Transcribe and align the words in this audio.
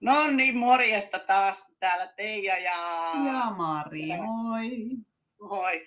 No 0.00 0.26
niin, 0.26 0.56
morjesta 0.56 1.18
taas 1.18 1.74
täällä 1.80 2.06
Teija 2.16 2.58
ja... 2.58 3.10
Ja 3.26 3.50
Mari, 3.56 4.06
moi. 4.06 4.70
Moi. 5.40 5.86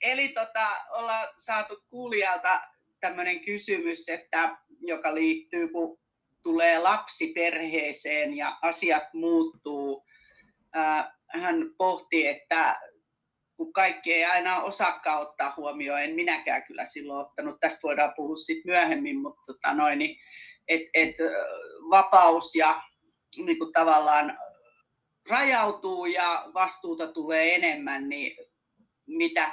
Eli 0.00 0.28
tota, 0.28 0.66
ollaan 0.90 1.28
saatu 1.36 1.84
kuulijalta 1.88 2.60
tämmöinen 3.00 3.40
kysymys, 3.40 4.08
että, 4.08 4.56
joka 4.80 5.14
liittyy, 5.14 5.68
kun 5.68 5.98
tulee 6.42 6.78
lapsi 6.78 7.32
perheeseen 7.32 8.36
ja 8.36 8.58
asiat 8.62 9.14
muuttuu. 9.14 10.04
Hän 11.28 11.56
pohti, 11.78 12.26
että 12.26 12.80
kun 13.56 13.72
kaikki 13.72 14.12
ei 14.12 14.24
aina 14.24 14.62
osaakaan 14.62 15.22
ottaa 15.22 15.54
huomioon, 15.56 16.02
en 16.02 16.14
minäkään 16.14 16.64
kyllä 16.66 16.84
silloin 16.84 17.26
ottanut, 17.26 17.60
tästä 17.60 17.78
voidaan 17.82 18.12
puhua 18.16 18.36
sitten 18.36 18.72
myöhemmin, 18.72 19.20
mutta 19.20 19.42
tota 19.46 19.74
noin, 19.74 19.98
niin, 19.98 20.16
et, 20.68 20.82
et, 20.94 21.14
vapaus 21.90 22.54
ja 22.54 22.82
niin 23.36 23.58
kuin 23.58 23.72
tavallaan 23.72 24.38
rajautuu 25.28 26.06
ja 26.06 26.50
vastuuta 26.54 27.12
tulee 27.12 27.54
enemmän, 27.54 28.08
niin 28.08 28.36
mitä 29.06 29.52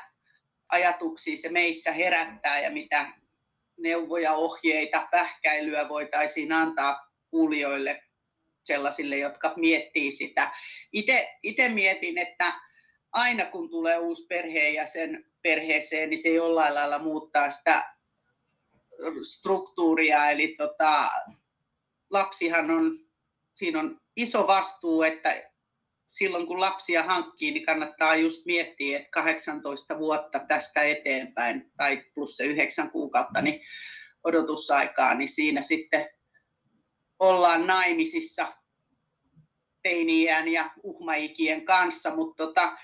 ajatuksia 0.70 1.38
se 1.38 1.50
meissä 1.50 1.92
herättää 1.92 2.60
ja 2.60 2.72
mitä 2.72 3.06
neuvoja, 3.78 4.34
ohjeita, 4.34 5.08
pähkäilyä 5.12 5.90
voitaisiin 5.90 6.52
antaa 6.52 7.00
kuulijoille 7.30 8.04
sellaisille, 8.64 9.18
jotka 9.18 9.54
miettii 9.56 10.12
sitä. 10.12 10.52
Itse 11.44 11.70
mietin, 11.70 12.18
että 12.18 12.54
aina 13.12 13.46
kun 13.46 13.70
tulee 13.70 13.98
uusi 13.98 14.26
perheenjäsen 14.28 15.26
perheeseen, 15.42 16.10
niin 16.10 16.22
se 16.22 16.30
jollain 16.30 16.76
lailla 16.76 17.00
muuttaa 17.00 17.52
sitä 17.52 17.96
struktuuria. 19.24 20.30
Eli 20.30 20.56
tota, 20.58 21.10
lapsihan 22.10 22.72
on, 22.72 23.00
siinä 23.54 23.80
on 23.80 24.02
iso 24.16 24.48
vastuu, 24.48 25.04
että 25.04 25.52
silloin 26.08 26.48
kun 26.48 26.60
lapsia 26.60 27.04
hankkii, 27.04 27.52
niin 27.52 27.66
kannattaa 27.66 28.16
just 28.16 28.46
miettiä, 28.46 28.98
että 28.98 29.12
18 29.12 30.00
vuotta 30.00 30.40
tästä 30.40 30.84
eteenpäin, 30.84 31.72
tai 31.78 32.04
plus 32.14 32.38
se 32.38 32.46
9 32.46 32.92
kuukautta, 32.92 33.42
niin 33.42 33.62
odotusaikaa, 34.24 35.14
niin 35.14 35.30
siinä 35.30 35.62
sitten 35.62 36.10
ollaan 37.20 37.68
naimisissa 37.68 38.54
teiniään 39.84 40.48
ja 40.48 40.72
uhmaikien 40.84 41.66
kanssa, 41.66 42.16
mutta 42.16 42.46
tota, 42.46 42.78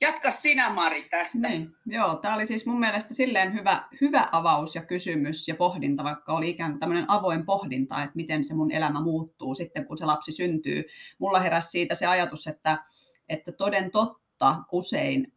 Jatka 0.00 0.30
sinä 0.30 0.70
Mari 0.70 1.08
tästä. 1.10 1.38
Niin, 1.38 1.70
joo, 1.86 2.16
tämä 2.16 2.34
oli 2.34 2.46
siis 2.46 2.66
mun 2.66 2.80
mielestä 2.80 3.14
silleen 3.14 3.54
hyvä, 3.54 3.88
hyvä 4.00 4.28
avaus 4.32 4.74
ja 4.74 4.82
kysymys 4.82 5.48
ja 5.48 5.54
pohdinta, 5.54 6.04
vaikka 6.04 6.32
oli 6.32 6.50
ikään 6.50 6.70
kuin 6.70 6.80
tämmöinen 6.80 7.10
avoin 7.10 7.46
pohdinta, 7.46 8.02
että 8.02 8.16
miten 8.16 8.44
se 8.44 8.54
mun 8.54 8.70
elämä 8.70 9.00
muuttuu 9.00 9.54
sitten, 9.54 9.86
kun 9.86 9.98
se 9.98 10.04
lapsi 10.04 10.32
syntyy. 10.32 10.84
Mulla 11.18 11.40
heräsi 11.40 11.70
siitä 11.70 11.94
se 11.94 12.06
ajatus, 12.06 12.46
että, 12.46 12.84
että 13.28 13.52
toden 13.52 13.90
totta 13.90 14.62
usein, 14.72 15.32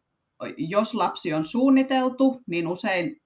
jos 0.56 0.94
lapsi 0.94 1.34
on 1.34 1.44
suunniteltu, 1.44 2.42
niin 2.46 2.66
usein 2.66 3.22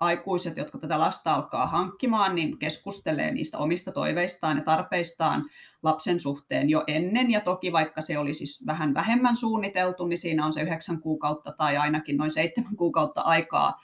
aikuiset, 0.00 0.56
jotka 0.56 0.78
tätä 0.78 0.98
lasta 0.98 1.34
alkaa 1.34 1.66
hankkimaan, 1.66 2.34
niin 2.34 2.58
keskustelee 2.58 3.30
niistä 3.30 3.58
omista 3.58 3.92
toiveistaan 3.92 4.56
ja 4.56 4.62
tarpeistaan 4.62 5.50
lapsen 5.82 6.18
suhteen 6.18 6.70
jo 6.70 6.84
ennen. 6.86 7.30
Ja 7.30 7.40
toki 7.40 7.72
vaikka 7.72 8.00
se 8.00 8.18
oli 8.18 8.34
siis 8.34 8.66
vähän 8.66 8.94
vähemmän 8.94 9.36
suunniteltu, 9.36 10.06
niin 10.06 10.18
siinä 10.18 10.46
on 10.46 10.52
se 10.52 10.62
yhdeksän 10.62 11.00
kuukautta 11.00 11.52
tai 11.52 11.76
ainakin 11.76 12.16
noin 12.16 12.30
seitsemän 12.30 12.76
kuukautta 12.76 13.20
aikaa 13.20 13.80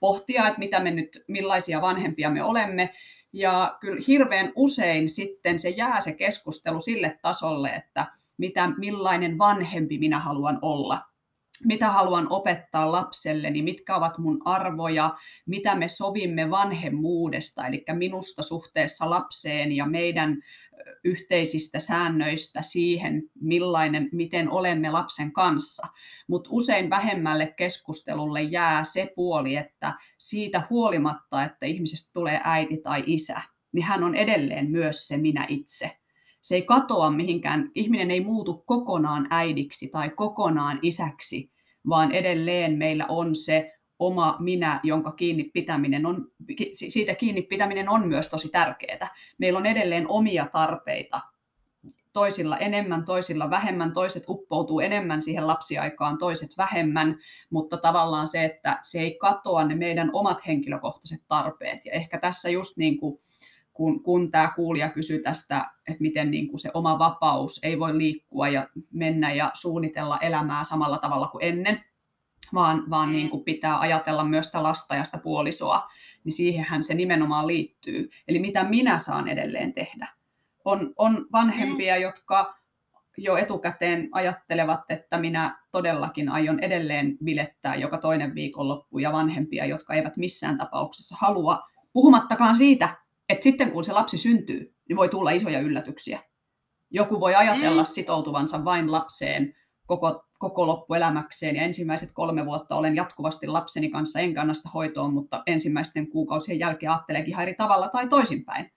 pohtia, 0.00 0.46
että 0.46 0.58
mitä 0.58 0.80
me 0.80 0.90
nyt, 0.90 1.24
millaisia 1.26 1.80
vanhempia 1.80 2.30
me 2.30 2.42
olemme. 2.44 2.90
Ja 3.32 3.76
kyllä 3.80 4.02
hirveän 4.06 4.52
usein 4.54 5.08
sitten 5.08 5.58
se 5.58 5.68
jää 5.68 6.00
se 6.00 6.12
keskustelu 6.12 6.80
sille 6.80 7.18
tasolle, 7.22 7.68
että 7.68 8.06
mitä, 8.38 8.68
millainen 8.78 9.38
vanhempi 9.38 9.98
minä 9.98 10.18
haluan 10.18 10.58
olla 10.62 11.09
mitä 11.64 11.90
haluan 11.90 12.26
opettaa 12.30 12.92
lapselleni, 12.92 13.62
mitkä 13.62 13.96
ovat 13.96 14.18
mun 14.18 14.42
arvoja, 14.44 15.16
mitä 15.46 15.74
me 15.74 15.88
sovimme 15.88 16.50
vanhemmuudesta, 16.50 17.66
eli 17.66 17.84
minusta 17.92 18.42
suhteessa 18.42 19.10
lapseen 19.10 19.72
ja 19.72 19.86
meidän 19.86 20.42
yhteisistä 21.04 21.80
säännöistä 21.80 22.62
siihen, 22.62 23.22
millainen, 23.40 24.08
miten 24.12 24.50
olemme 24.50 24.90
lapsen 24.90 25.32
kanssa. 25.32 25.86
Mutta 26.28 26.50
usein 26.52 26.90
vähemmälle 26.90 27.54
keskustelulle 27.56 28.42
jää 28.42 28.84
se 28.84 29.12
puoli, 29.16 29.56
että 29.56 29.94
siitä 30.18 30.62
huolimatta, 30.70 31.44
että 31.44 31.66
ihmisestä 31.66 32.10
tulee 32.12 32.40
äiti 32.44 32.76
tai 32.76 33.04
isä, 33.06 33.42
niin 33.72 33.84
hän 33.84 34.04
on 34.04 34.14
edelleen 34.14 34.70
myös 34.70 35.08
se 35.08 35.16
minä 35.16 35.46
itse 35.48 36.00
se 36.42 36.54
ei 36.54 36.62
katoa 36.62 37.10
mihinkään, 37.10 37.70
ihminen 37.74 38.10
ei 38.10 38.20
muutu 38.20 38.62
kokonaan 38.66 39.26
äidiksi 39.30 39.88
tai 39.88 40.10
kokonaan 40.10 40.78
isäksi, 40.82 41.50
vaan 41.88 42.12
edelleen 42.12 42.78
meillä 42.78 43.06
on 43.08 43.36
se 43.36 43.72
oma 43.98 44.36
minä, 44.40 44.80
jonka 44.82 45.12
kiinni 45.12 45.44
pitäminen 45.44 46.06
on, 46.06 46.30
siitä 46.88 47.14
kiinni 47.14 47.42
pitäminen 47.42 47.88
on 47.88 48.08
myös 48.08 48.28
tosi 48.28 48.48
tärkeää. 48.48 49.08
Meillä 49.38 49.58
on 49.58 49.66
edelleen 49.66 50.08
omia 50.08 50.46
tarpeita, 50.52 51.20
toisilla 52.12 52.58
enemmän, 52.58 53.04
toisilla 53.04 53.50
vähemmän, 53.50 53.92
toiset 53.92 54.24
uppoutuu 54.28 54.80
enemmän 54.80 55.22
siihen 55.22 55.46
lapsiaikaan, 55.46 56.18
toiset 56.18 56.50
vähemmän, 56.58 57.18
mutta 57.50 57.76
tavallaan 57.76 58.28
se, 58.28 58.44
että 58.44 58.78
se 58.82 59.00
ei 59.00 59.14
katoa 59.14 59.64
ne 59.64 59.74
meidän 59.74 60.10
omat 60.12 60.46
henkilökohtaiset 60.46 61.22
tarpeet. 61.28 61.84
Ja 61.84 61.92
ehkä 61.92 62.18
tässä 62.18 62.48
just 62.48 62.76
niin 62.76 62.98
kuin 62.98 63.20
kun, 63.72 64.02
kun 64.02 64.30
tämä 64.30 64.52
kuulija 64.56 64.88
kysyy 64.88 65.22
tästä, 65.22 65.70
että 65.88 66.02
miten 66.02 66.30
niin 66.30 66.48
kuin 66.48 66.58
se 66.58 66.70
oma 66.74 66.98
vapaus 66.98 67.60
ei 67.62 67.78
voi 67.78 67.98
liikkua 67.98 68.48
ja 68.48 68.68
mennä 68.92 69.32
ja 69.32 69.50
suunnitella 69.54 70.18
elämää 70.18 70.64
samalla 70.64 70.98
tavalla 70.98 71.28
kuin 71.28 71.44
ennen, 71.44 71.84
vaan, 72.54 72.90
vaan 72.90 73.08
mm. 73.08 73.12
niin 73.12 73.30
kuin 73.30 73.44
pitää 73.44 73.80
ajatella 73.80 74.24
myös 74.24 74.46
sitä 74.46 74.62
lasta 74.62 74.94
ja 74.94 75.04
sitä 75.04 75.18
puolisoa, 75.18 75.88
niin 76.24 76.32
siihenhän 76.32 76.82
se 76.82 76.94
nimenomaan 76.94 77.46
liittyy. 77.46 78.10
Eli 78.28 78.38
mitä 78.38 78.64
minä 78.64 78.98
saan 78.98 79.28
edelleen 79.28 79.74
tehdä. 79.74 80.08
On, 80.64 80.92
on 80.96 81.26
vanhempia, 81.32 81.94
mm. 81.94 82.02
jotka 82.02 82.60
jo 83.16 83.36
etukäteen 83.36 84.08
ajattelevat, 84.12 84.80
että 84.88 85.18
minä 85.18 85.58
todellakin 85.72 86.28
aion 86.28 86.60
edelleen 86.60 87.18
bilettää 87.24 87.74
joka 87.74 87.98
toinen 87.98 88.34
viikonloppu, 88.34 88.98
ja 88.98 89.12
vanhempia, 89.12 89.66
jotka 89.66 89.94
eivät 89.94 90.16
missään 90.16 90.58
tapauksessa 90.58 91.16
halua, 91.18 91.62
puhumattakaan 91.92 92.56
siitä, 92.56 92.96
että 93.30 93.44
sitten 93.44 93.70
kun 93.70 93.84
se 93.84 93.92
lapsi 93.92 94.18
syntyy, 94.18 94.74
niin 94.88 94.96
voi 94.96 95.08
tulla 95.08 95.30
isoja 95.30 95.60
yllätyksiä. 95.60 96.22
Joku 96.90 97.20
voi 97.20 97.34
ajatella 97.34 97.82
mm. 97.82 97.86
sitoutuvansa 97.86 98.64
vain 98.64 98.92
lapseen 98.92 99.54
koko, 99.86 100.24
koko 100.38 100.66
loppuelämäkseen 100.66 101.56
ja 101.56 101.62
ensimmäiset 101.62 102.12
kolme 102.12 102.46
vuotta 102.46 102.76
olen 102.76 102.96
jatkuvasti 102.96 103.46
lapseni 103.46 103.90
kanssa, 103.90 104.20
en 104.20 104.34
kanna 104.34 104.54
sitä 104.54 104.68
hoitoon, 104.74 105.14
mutta 105.14 105.42
ensimmäisten 105.46 106.10
kuukausien 106.10 106.58
jälkeen 106.58 106.92
ajatteleekin 106.92 107.30
ihan 107.30 107.42
eri 107.42 107.54
tavalla 107.54 107.88
tai 107.88 108.08
toisinpäin. 108.08 108.72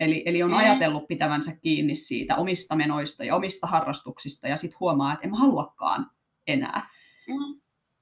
Eli, 0.00 0.22
eli 0.26 0.42
on 0.42 0.50
mm. 0.50 0.56
ajatellut 0.56 1.06
pitävänsä 1.08 1.56
kiinni 1.62 1.94
siitä 1.94 2.36
omista 2.36 2.76
menoista 2.76 3.24
ja 3.24 3.36
omista 3.36 3.66
harrastuksista 3.66 4.48
ja 4.48 4.56
sitten 4.56 4.80
huomaa, 4.80 5.12
että 5.12 5.24
en 5.24 5.30
mä 5.30 5.36
haluakaan 5.36 6.10
enää. 6.46 6.90
Mm. 7.28 7.60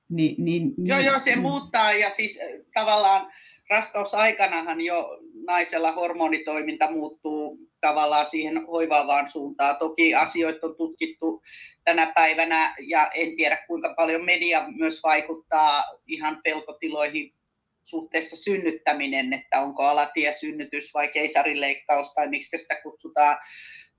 Ni, 0.09 0.37
niin, 0.39 0.75
joo, 0.79 0.99
niin, 0.99 1.07
joo, 1.07 1.19
se 1.19 1.37
mm. 1.37 1.43
muuttaa 1.43 1.93
ja 1.93 2.11
siis 2.11 2.39
äh, 2.43 2.67
tavallaan 2.75 3.33
raskausaikanahan 3.71 4.81
jo 4.81 5.19
naisella 5.47 5.93
hormonitoiminta 5.93 6.91
muuttuu 6.91 7.59
tavallaan 7.81 8.27
siihen 8.27 8.67
hoivaavaan 8.67 9.29
suuntaan. 9.29 9.77
Toki 9.77 10.15
asioita 10.15 10.67
on 10.67 10.77
tutkittu 10.77 11.43
tänä 11.85 12.13
päivänä 12.15 12.75
ja 12.81 13.11
en 13.15 13.37
tiedä 13.37 13.65
kuinka 13.67 13.95
paljon 13.97 14.25
media 14.25 14.65
myös 14.69 15.03
vaikuttaa 15.03 15.85
ihan 16.07 16.41
pelkotiloihin 16.45 17.35
suhteessa 17.83 18.37
synnyttäminen, 18.37 19.33
että 19.33 19.61
onko 19.61 19.83
alatiesynnytys 19.83 20.95
vai 20.95 21.09
keisarileikkaus 21.09 22.15
tai 22.15 22.29
miksi 22.29 22.59
sitä 22.59 22.75
kutsutaan 22.83 23.37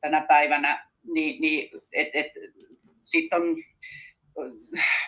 tänä 0.01 0.25
päivänä, 0.27 0.87
niin, 1.13 1.41
niin 1.41 1.69
et, 1.91 2.07
et, 2.13 2.31
sitten 2.95 3.41
on, 3.41 3.55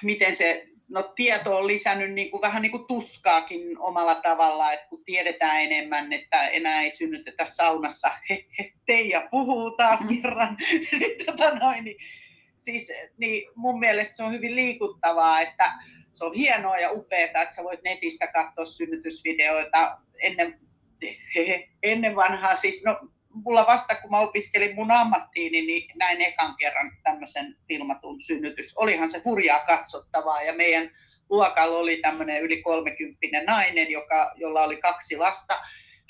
miten 0.04 0.36
se 0.36 0.68
no, 0.90 1.04
tieto 1.16 1.58
on 1.58 1.68
lisännyt 1.68 2.14
niin 2.14 2.32
kuin, 2.32 2.42
vähän 2.42 2.62
niin 2.62 2.72
kuin 2.72 2.88
tuskaakin 2.88 3.80
omalla 3.80 4.16
tavalla, 4.16 4.74
että 4.74 4.88
kun 4.88 5.04
tiedetään 5.06 5.62
enemmän, 5.62 6.14
että 6.14 6.48
enää 6.48 6.82
ei 6.82 6.90
synnytetä 6.90 7.46
saunassa, 7.46 8.12
he, 8.30 8.46
he, 8.60 8.74
Teija 8.86 9.28
puhuu 9.32 9.72
taas 9.72 10.02
mm. 10.02 10.08
kerran, 10.22 10.58
tota 11.26 11.56
noin, 11.56 11.84
niin, 11.84 11.98
siis, 12.60 12.92
niin 13.18 13.50
mun 13.56 13.80
mielestä 13.80 14.16
se 14.16 14.24
on 14.24 14.34
hyvin 14.34 14.56
liikuttavaa, 14.56 15.42
että 15.42 15.74
se 16.14 16.26
on 16.26 16.34
hienoa 16.34 16.78
ja 16.78 16.92
upeaa, 16.92 17.24
että 17.26 17.56
sä 17.56 17.64
voit 17.64 17.84
netistä 17.84 18.28
katsoa 18.28 18.66
synnytysvideoita 18.66 19.98
ennen, 20.22 20.60
he, 21.36 21.48
he, 21.48 21.70
ennen 21.84 22.16
vanhaa, 22.16 22.56
siis 22.56 22.84
no 22.86 23.00
mulla 23.44 23.68
vasta 23.68 23.96
kun 23.96 24.12
mä 24.12 24.20
opiskelin 24.20 24.76
mun 24.76 24.92
ammattiini, 24.92 25.62
niin 25.62 25.92
näin 25.96 26.22
ekan 26.22 26.56
kerran 26.58 26.92
tämmöisen 27.04 27.56
filmatun 27.68 28.22
synnytys. 28.22 28.78
Olihan 28.78 29.10
se 29.10 29.22
hurjaa 29.26 29.60
katsottavaa 29.60 30.42
ja 30.42 30.54
meidän 30.54 30.90
luokalla 31.30 31.78
oli 31.78 31.98
tämmöinen 31.98 32.42
yli 32.42 32.62
kolmekymppinen 32.62 33.46
nainen, 33.46 33.92
joka, 33.92 34.32
jolla 34.36 34.64
oli 34.64 34.78
kaksi 34.78 35.18
lasta. 35.18 35.54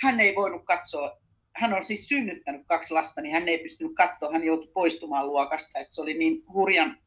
Hän 0.01 0.19
ei 0.19 0.35
voinut 0.35 0.65
katsoa 0.65 1.17
hän 1.57 1.73
on 1.73 1.83
siis 1.83 2.07
synnyttänyt 2.07 2.61
kaksi 2.67 2.93
lasta, 2.93 3.21
niin 3.21 3.33
hän 3.33 3.49
ei 3.49 3.57
pystynyt 3.57 3.95
katsoa, 3.95 4.31
hän 4.31 4.43
joutui 4.43 4.71
poistumaan 4.73 5.27
luokasta, 5.27 5.79
että 5.79 5.95
se 5.95 6.01
oli 6.01 6.13
niin 6.13 6.43
hurjan 6.53 6.97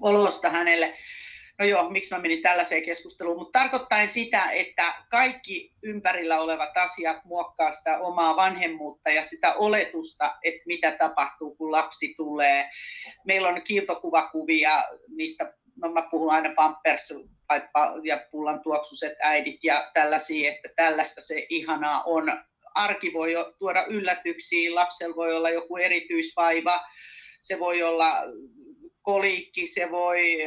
olosta 0.00 0.50
hänelle. 0.50 0.94
No 1.58 1.66
joo, 1.66 1.90
miksi 1.90 2.14
mä 2.14 2.20
menin 2.20 2.42
tällaiseen 2.42 2.82
keskusteluun, 2.82 3.38
mutta 3.38 3.58
tarkoittain 3.58 4.08
sitä, 4.08 4.50
että 4.50 4.94
kaikki 5.10 5.72
ympärillä 5.82 6.40
olevat 6.40 6.76
asiat 6.76 7.24
muokkaa 7.24 7.72
sitä 7.72 7.98
omaa 7.98 8.36
vanhemmuutta 8.36 9.10
ja 9.10 9.22
sitä 9.22 9.54
oletusta, 9.54 10.36
että 10.42 10.62
mitä 10.66 10.90
tapahtuu, 10.90 11.56
kun 11.56 11.72
lapsi 11.72 12.14
tulee. 12.16 12.70
Meillä 13.26 13.48
on 13.48 13.62
kiiltokuvakuvia 13.62 14.84
niistä, 15.16 15.54
no 15.76 15.92
mä 15.92 16.02
puhun 16.10 16.32
aina 16.32 16.54
Pampers 16.56 17.14
ja 18.04 18.20
pullan 18.30 18.62
tuoksuset 18.62 19.12
äidit 19.22 19.64
ja 19.64 19.90
tällaisia, 19.94 20.50
että 20.50 20.68
tällaista 20.76 21.20
se 21.20 21.46
ihanaa 21.48 22.02
on. 22.02 22.42
Arki 22.74 23.12
voi 23.12 23.34
tuoda 23.58 23.84
yllätyksiä, 23.84 24.74
lapsella 24.74 25.16
voi 25.16 25.34
olla 25.36 25.50
joku 25.50 25.76
erityisvaiva, 25.76 26.80
se 27.40 27.58
voi 27.58 27.82
olla 27.82 28.14
koliikki, 29.08 29.66
se 29.66 29.90
voi 29.90 30.38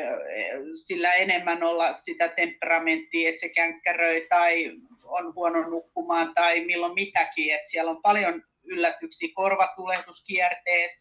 sillä 0.85 1.13
enemmän 1.13 1.63
olla 1.63 1.93
sitä 1.93 2.27
temperamenttia, 2.27 3.29
että 3.29 3.39
se 3.39 3.49
känkkäröi 3.49 4.27
tai 4.29 4.71
on 5.03 5.35
huono 5.35 5.69
nukkumaan 5.69 6.33
tai 6.33 6.65
milloin 6.65 6.93
mitäkin. 6.93 7.53
Että 7.53 7.69
siellä 7.69 7.91
on 7.91 8.01
paljon 8.01 8.43
yllätyksiä, 8.63 9.29
korvatulehduskierteet, 9.33 10.91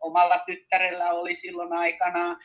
omalla 0.00 0.38
tyttärellä 0.46 1.10
oli 1.10 1.34
silloin 1.34 1.72
aikana, 1.72 2.36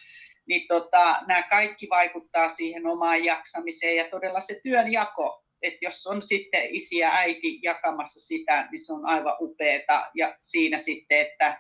niin 0.48 0.68
tota, 0.68 1.20
nämä 1.28 1.44
kaikki 1.44 1.88
vaikuttaa 1.90 2.50
siihen 2.50 2.88
omaan 2.88 3.24
jaksamiseen 3.24 3.96
ja 3.96 4.10
todella 4.10 4.40
se 4.40 4.60
työnjako, 4.64 5.44
että 5.62 5.80
jos 5.82 6.08
on 6.08 6.22
sitten 6.22 6.68
isi 6.70 6.98
ja 6.98 7.12
äiti 7.14 7.60
jakamassa 7.64 8.20
sitä, 8.20 8.68
niin 8.72 8.86
se 8.86 8.94
on 8.94 9.06
aivan 9.06 9.36
upeeta. 9.40 10.12
Ja 10.16 10.36
siinä 10.42 10.78
sitten, 10.78 11.20
että 11.20 11.58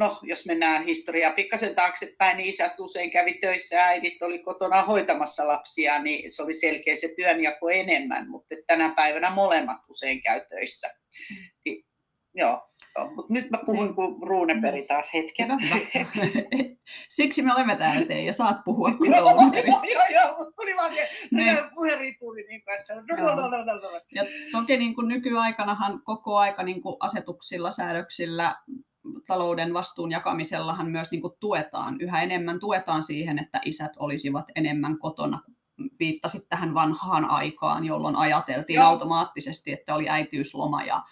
no, 0.00 0.18
jos 0.22 0.46
mennään 0.46 0.84
historiaa 0.84 1.32
pikkasen 1.32 1.74
taaksepäin, 1.74 2.36
niin 2.36 2.48
isät 2.48 2.80
usein 2.80 3.10
kävi 3.10 3.34
töissä 3.34 3.84
äidit 3.84 4.22
oli 4.22 4.38
kotona 4.38 4.82
hoitamassa 4.82 5.48
lapsia, 5.48 6.02
niin 6.02 6.30
se 6.30 6.42
oli 6.42 6.54
selkeä 6.54 6.96
se 6.96 7.14
työnjako 7.16 7.68
enemmän, 7.68 8.30
mutta 8.30 8.54
tänä 8.66 8.92
päivänä 8.96 9.30
molemmat 9.30 9.78
usein 9.88 10.22
käy 10.22 10.40
töissä. 10.48 10.90
Niin, 11.64 11.84
joo. 12.34 12.66
Mutta 13.14 13.32
nyt 13.32 13.50
mä 13.50 13.58
puhun 13.66 13.94
kuin 13.94 14.22
Ruuneperi 14.28 14.86
taas 14.86 15.14
hetken. 15.14 15.48
Siksi 17.10 17.42
me 17.42 17.54
olemme 17.54 17.76
täällä 17.76 18.06
teidän 18.06 18.24
ja 18.24 18.32
saat 18.32 18.56
puhua 18.64 18.92
kuin 18.98 19.12
Ruuneperi. 19.20 19.68
Joo, 19.68 19.82
joo, 19.82 20.22
joo, 20.22 20.36
mutta 20.38 20.52
tuli 20.56 20.76
vaan 20.76 20.92
puheriipuli 21.74 22.42
niin 22.42 22.62
kuin, 22.64 22.76
että 22.76 22.94
Ja 24.14 24.24
toki 24.52 24.76
niin 24.76 24.94
kuin 24.94 25.08
nykyaikanahan 25.08 26.02
koko 26.04 26.36
aika 26.36 26.62
niin 26.62 26.82
kuin 26.82 26.96
asetuksilla, 27.00 27.70
säädöksillä 27.70 28.54
talouden 29.30 29.74
vastuun 29.74 30.10
jakamisellahan 30.10 30.90
myös 30.90 31.10
niin 31.10 31.20
kuin 31.20 31.34
tuetaan, 31.40 31.96
yhä 32.00 32.22
enemmän 32.22 32.60
tuetaan 32.60 33.02
siihen, 33.02 33.38
että 33.38 33.60
isät 33.64 33.92
olisivat 33.98 34.44
enemmän 34.56 34.98
kotona. 34.98 35.40
Viittasit 35.98 36.48
tähän 36.48 36.74
vanhaan 36.74 37.24
aikaan, 37.24 37.84
jolloin 37.84 38.16
ajateltiin 38.16 38.76
Joo. 38.76 38.86
automaattisesti, 38.86 39.72
että 39.72 39.94
oli 39.94 40.08
äitiysloma 40.08 40.82
ja, 40.82 41.02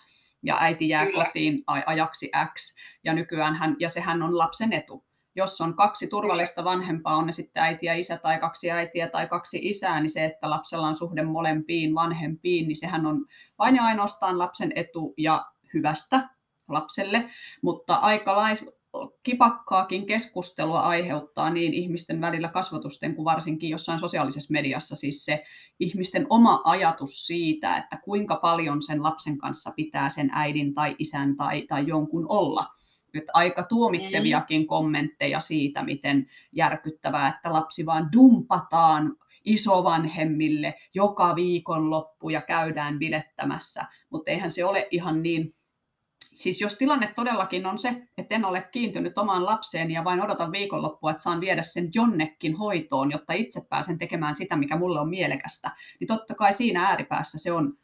ja 0.43 0.56
äiti 0.61 0.88
jää 0.88 1.06
Kyllä. 1.06 1.25
kotiin 1.25 1.65
ajaksi 1.87 2.31
X. 2.55 2.75
Ja 3.05 3.15
nykyään 3.15 3.55
hän, 3.55 3.76
ja 3.79 3.88
sehän 3.88 4.23
on 4.23 4.38
lapsen 4.38 4.73
etu. 4.73 5.05
Jos 5.37 5.61
on 5.61 5.75
kaksi 5.75 6.06
turvallista 6.06 6.65
vanhempaa, 6.65 7.17
on 7.17 7.26
ne 7.26 7.32
sitten 7.32 7.62
äiti 7.62 7.87
ja 7.87 7.94
isä 7.94 8.17
tai 8.17 8.38
kaksi 8.38 8.70
äitiä 8.70 9.09
tai 9.09 9.26
kaksi 9.26 9.59
isää, 9.62 10.00
niin 10.00 10.11
se, 10.11 10.25
että 10.25 10.50
lapsella 10.50 10.87
on 10.87 10.94
suhde 10.94 11.23
molempiin 11.23 11.94
vanhempiin, 11.94 12.69
niin 12.69 12.76
sehän 12.76 13.06
on 13.06 13.26
vain 13.59 13.76
ja 13.76 13.85
ainoastaan 13.85 14.38
lapsen 14.38 14.73
etu 14.75 15.15
ja 15.17 15.47
hyvästä 15.75 16.38
lapselle, 16.69 17.31
mutta 17.62 17.94
aika 17.94 18.37
lais, 18.37 18.67
kipakkaakin 19.23 20.06
keskustelua 20.06 20.81
aiheuttaa 20.81 21.50
niin 21.50 21.75
ihmisten 21.75 22.20
välillä 22.20 22.49
kasvatusten 22.49 23.15
kuin 23.15 23.25
varsinkin 23.25 23.70
jossain 23.70 23.99
sosiaalisessa 23.99 24.53
mediassa 24.53 24.97
siis 24.97 25.25
se 25.25 25.44
ihmisten 25.81 26.26
oma 26.31 26.61
ajatus 26.65 27.26
siitä, 27.26 27.76
että 27.76 27.99
kuinka 28.05 28.37
paljon 28.37 28.82
sen 28.82 29.03
lapsen 29.03 29.38
kanssa 29.38 29.73
pitää 29.76 30.09
sen 30.09 30.31
äidin 30.32 30.75
tai 30.75 30.97
isän 30.99 31.37
tai, 31.37 31.62
tai 31.62 31.87
jonkun 31.87 32.26
olla. 32.29 32.67
Että 33.15 33.32
aika 33.35 33.62
tuomitseviakin 33.62 34.67
kommentteja 34.67 35.41
siitä, 35.41 35.82
miten 35.82 36.26
järkyttävää, 36.53 37.29
että 37.29 37.53
lapsi 37.53 37.87
vaan 37.87 38.09
dumpataan 38.12 39.17
isovanhemmille 39.44 40.75
joka 40.94 41.37
viikonloppu 41.37 42.31
ja 42.31 42.41
käydään 42.41 42.99
bilettämässä, 42.99 43.85
mutta 44.11 44.31
eihän 44.31 44.53
se 44.53 44.65
ole 44.65 44.88
ihan 44.91 45.23
niin 45.23 45.55
siis 46.38 46.61
jos 46.61 46.75
tilanne 46.75 47.12
todellakin 47.17 47.67
on 47.67 47.79
se, 47.79 48.08
että 48.19 48.35
en 48.35 48.44
ole 48.44 48.62
kiintynyt 48.73 49.19
omaan 49.19 49.46
lapseen 49.46 49.90
ja 49.90 50.05
vain 50.05 50.23
odotan 50.23 50.52
viikonloppua, 50.52 51.11
että 51.11 51.23
saan 51.23 51.40
viedä 51.40 51.62
sen 51.62 51.90
jonnekin 51.94 52.56
hoitoon, 52.56 53.11
jotta 53.11 53.32
itse 53.32 53.61
pääsen 53.61 53.99
tekemään 53.99 54.37
sitä, 54.37 54.56
mikä 54.56 54.76
mulle 54.76 55.00
on 55.00 55.08
mielekästä, 55.08 55.70
niin 56.00 56.08
totta 56.08 56.35
kai 56.35 56.52
siinä 56.52 56.87
ääripäässä 56.87 57.38
se 57.38 57.52
on, 57.52 57.75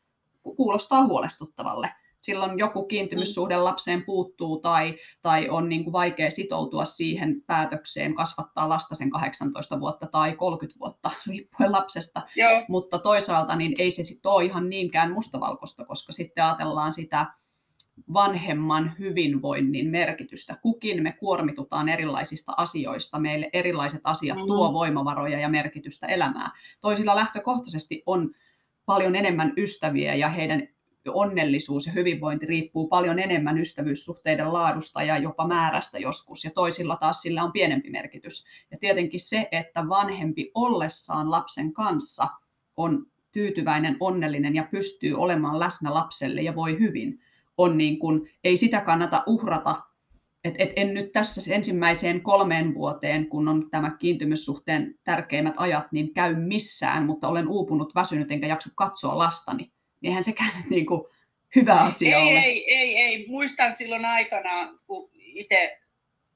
kuulostaa 0.56 1.04
huolestuttavalle. 1.04 1.90
Silloin 2.22 2.58
joku 2.58 2.86
kiintymyssuhde 2.86 3.56
lapseen 3.56 4.04
puuttuu 4.04 4.60
tai, 4.60 4.98
tai 5.22 5.48
on 5.48 5.68
niin 5.68 5.84
kuin 5.84 5.92
vaikea 5.92 6.30
sitoutua 6.30 6.84
siihen 6.84 7.42
päätökseen 7.46 8.14
kasvattaa 8.14 8.68
lasta 8.68 8.94
sen 8.94 9.10
18 9.10 9.80
vuotta 9.80 10.06
tai 10.06 10.32
30 10.32 10.80
vuotta, 10.80 11.10
riippuen 11.26 11.72
lapsesta. 11.72 12.22
Joo. 12.36 12.62
Mutta 12.68 12.98
toisaalta 12.98 13.56
niin 13.56 13.72
ei 13.78 13.90
se 13.90 14.04
sitten 14.04 14.32
ole 14.32 14.44
ihan 14.44 14.70
niinkään 14.70 15.12
mustavalkoista, 15.12 15.84
koska 15.84 16.12
sitten 16.12 16.44
ajatellaan 16.44 16.92
sitä, 16.92 17.26
vanhemman 18.12 18.94
hyvinvoinnin 18.98 19.90
merkitystä. 19.90 20.58
Kukin 20.62 21.02
me 21.02 21.12
kuormitutaan 21.12 21.88
erilaisista 21.88 22.52
asioista, 22.56 23.18
meille 23.18 23.50
erilaiset 23.52 24.00
asiat 24.04 24.36
mm-hmm. 24.36 24.48
tuo 24.48 24.72
voimavaroja 24.72 25.38
ja 25.38 25.48
merkitystä 25.48 26.06
elämään. 26.06 26.50
Toisilla 26.80 27.16
lähtökohtaisesti 27.16 28.02
on 28.06 28.34
paljon 28.86 29.14
enemmän 29.14 29.52
ystäviä 29.56 30.14
ja 30.14 30.28
heidän 30.28 30.68
onnellisuus 31.08 31.86
ja 31.86 31.92
hyvinvointi 31.92 32.46
riippuu 32.46 32.88
paljon 32.88 33.18
enemmän 33.18 33.58
ystävyyssuhteiden 33.58 34.52
laadusta 34.52 35.02
ja 35.02 35.18
jopa 35.18 35.46
määrästä 35.46 35.98
joskus, 35.98 36.44
ja 36.44 36.50
toisilla 36.50 36.96
taas 36.96 37.22
sillä 37.22 37.44
on 37.44 37.52
pienempi 37.52 37.90
merkitys. 37.90 38.44
Ja 38.70 38.78
tietenkin 38.78 39.20
se, 39.20 39.48
että 39.52 39.88
vanhempi 39.88 40.50
ollessaan 40.54 41.30
lapsen 41.30 41.72
kanssa 41.72 42.28
on 42.76 43.06
tyytyväinen, 43.32 43.96
onnellinen 44.00 44.54
ja 44.54 44.68
pystyy 44.70 45.14
olemaan 45.14 45.60
läsnä 45.60 45.94
lapselle 45.94 46.42
ja 46.42 46.54
voi 46.54 46.78
hyvin, 46.78 47.20
on 47.58 47.78
niin 47.78 47.98
kuin, 47.98 48.30
ei 48.44 48.56
sitä 48.56 48.80
kannata 48.80 49.22
uhrata. 49.26 49.82
Et, 50.44 50.54
et 50.58 50.72
en 50.76 50.94
nyt 50.94 51.12
tässä 51.12 51.54
ensimmäiseen 51.54 52.22
kolmeen 52.22 52.74
vuoteen, 52.74 53.26
kun 53.26 53.48
on 53.48 53.70
tämä 53.70 53.96
kiintymyssuhteen 53.98 54.94
tärkeimmät 55.04 55.54
ajat, 55.56 55.92
niin 55.92 56.14
käy 56.14 56.34
missään, 56.34 57.06
mutta 57.06 57.28
olen 57.28 57.48
uupunut, 57.48 57.94
väsynyt 57.94 58.30
enkä 58.30 58.46
jaksa 58.46 58.70
katsoa 58.74 59.18
lastani. 59.18 59.62
Niin 60.00 60.08
eihän 60.08 60.24
sekään 60.24 60.64
niin 60.70 60.86
kuin 60.86 61.02
hyvä 61.56 61.74
asia 61.74 62.18
ei, 62.18 62.22
ole. 62.22 62.38
Ei, 62.38 62.74
ei, 62.74 62.96
ei. 62.96 63.26
Muistan 63.28 63.76
silloin 63.76 64.04
aikana, 64.04 64.50
kun 64.86 65.10
itse, 65.14 65.78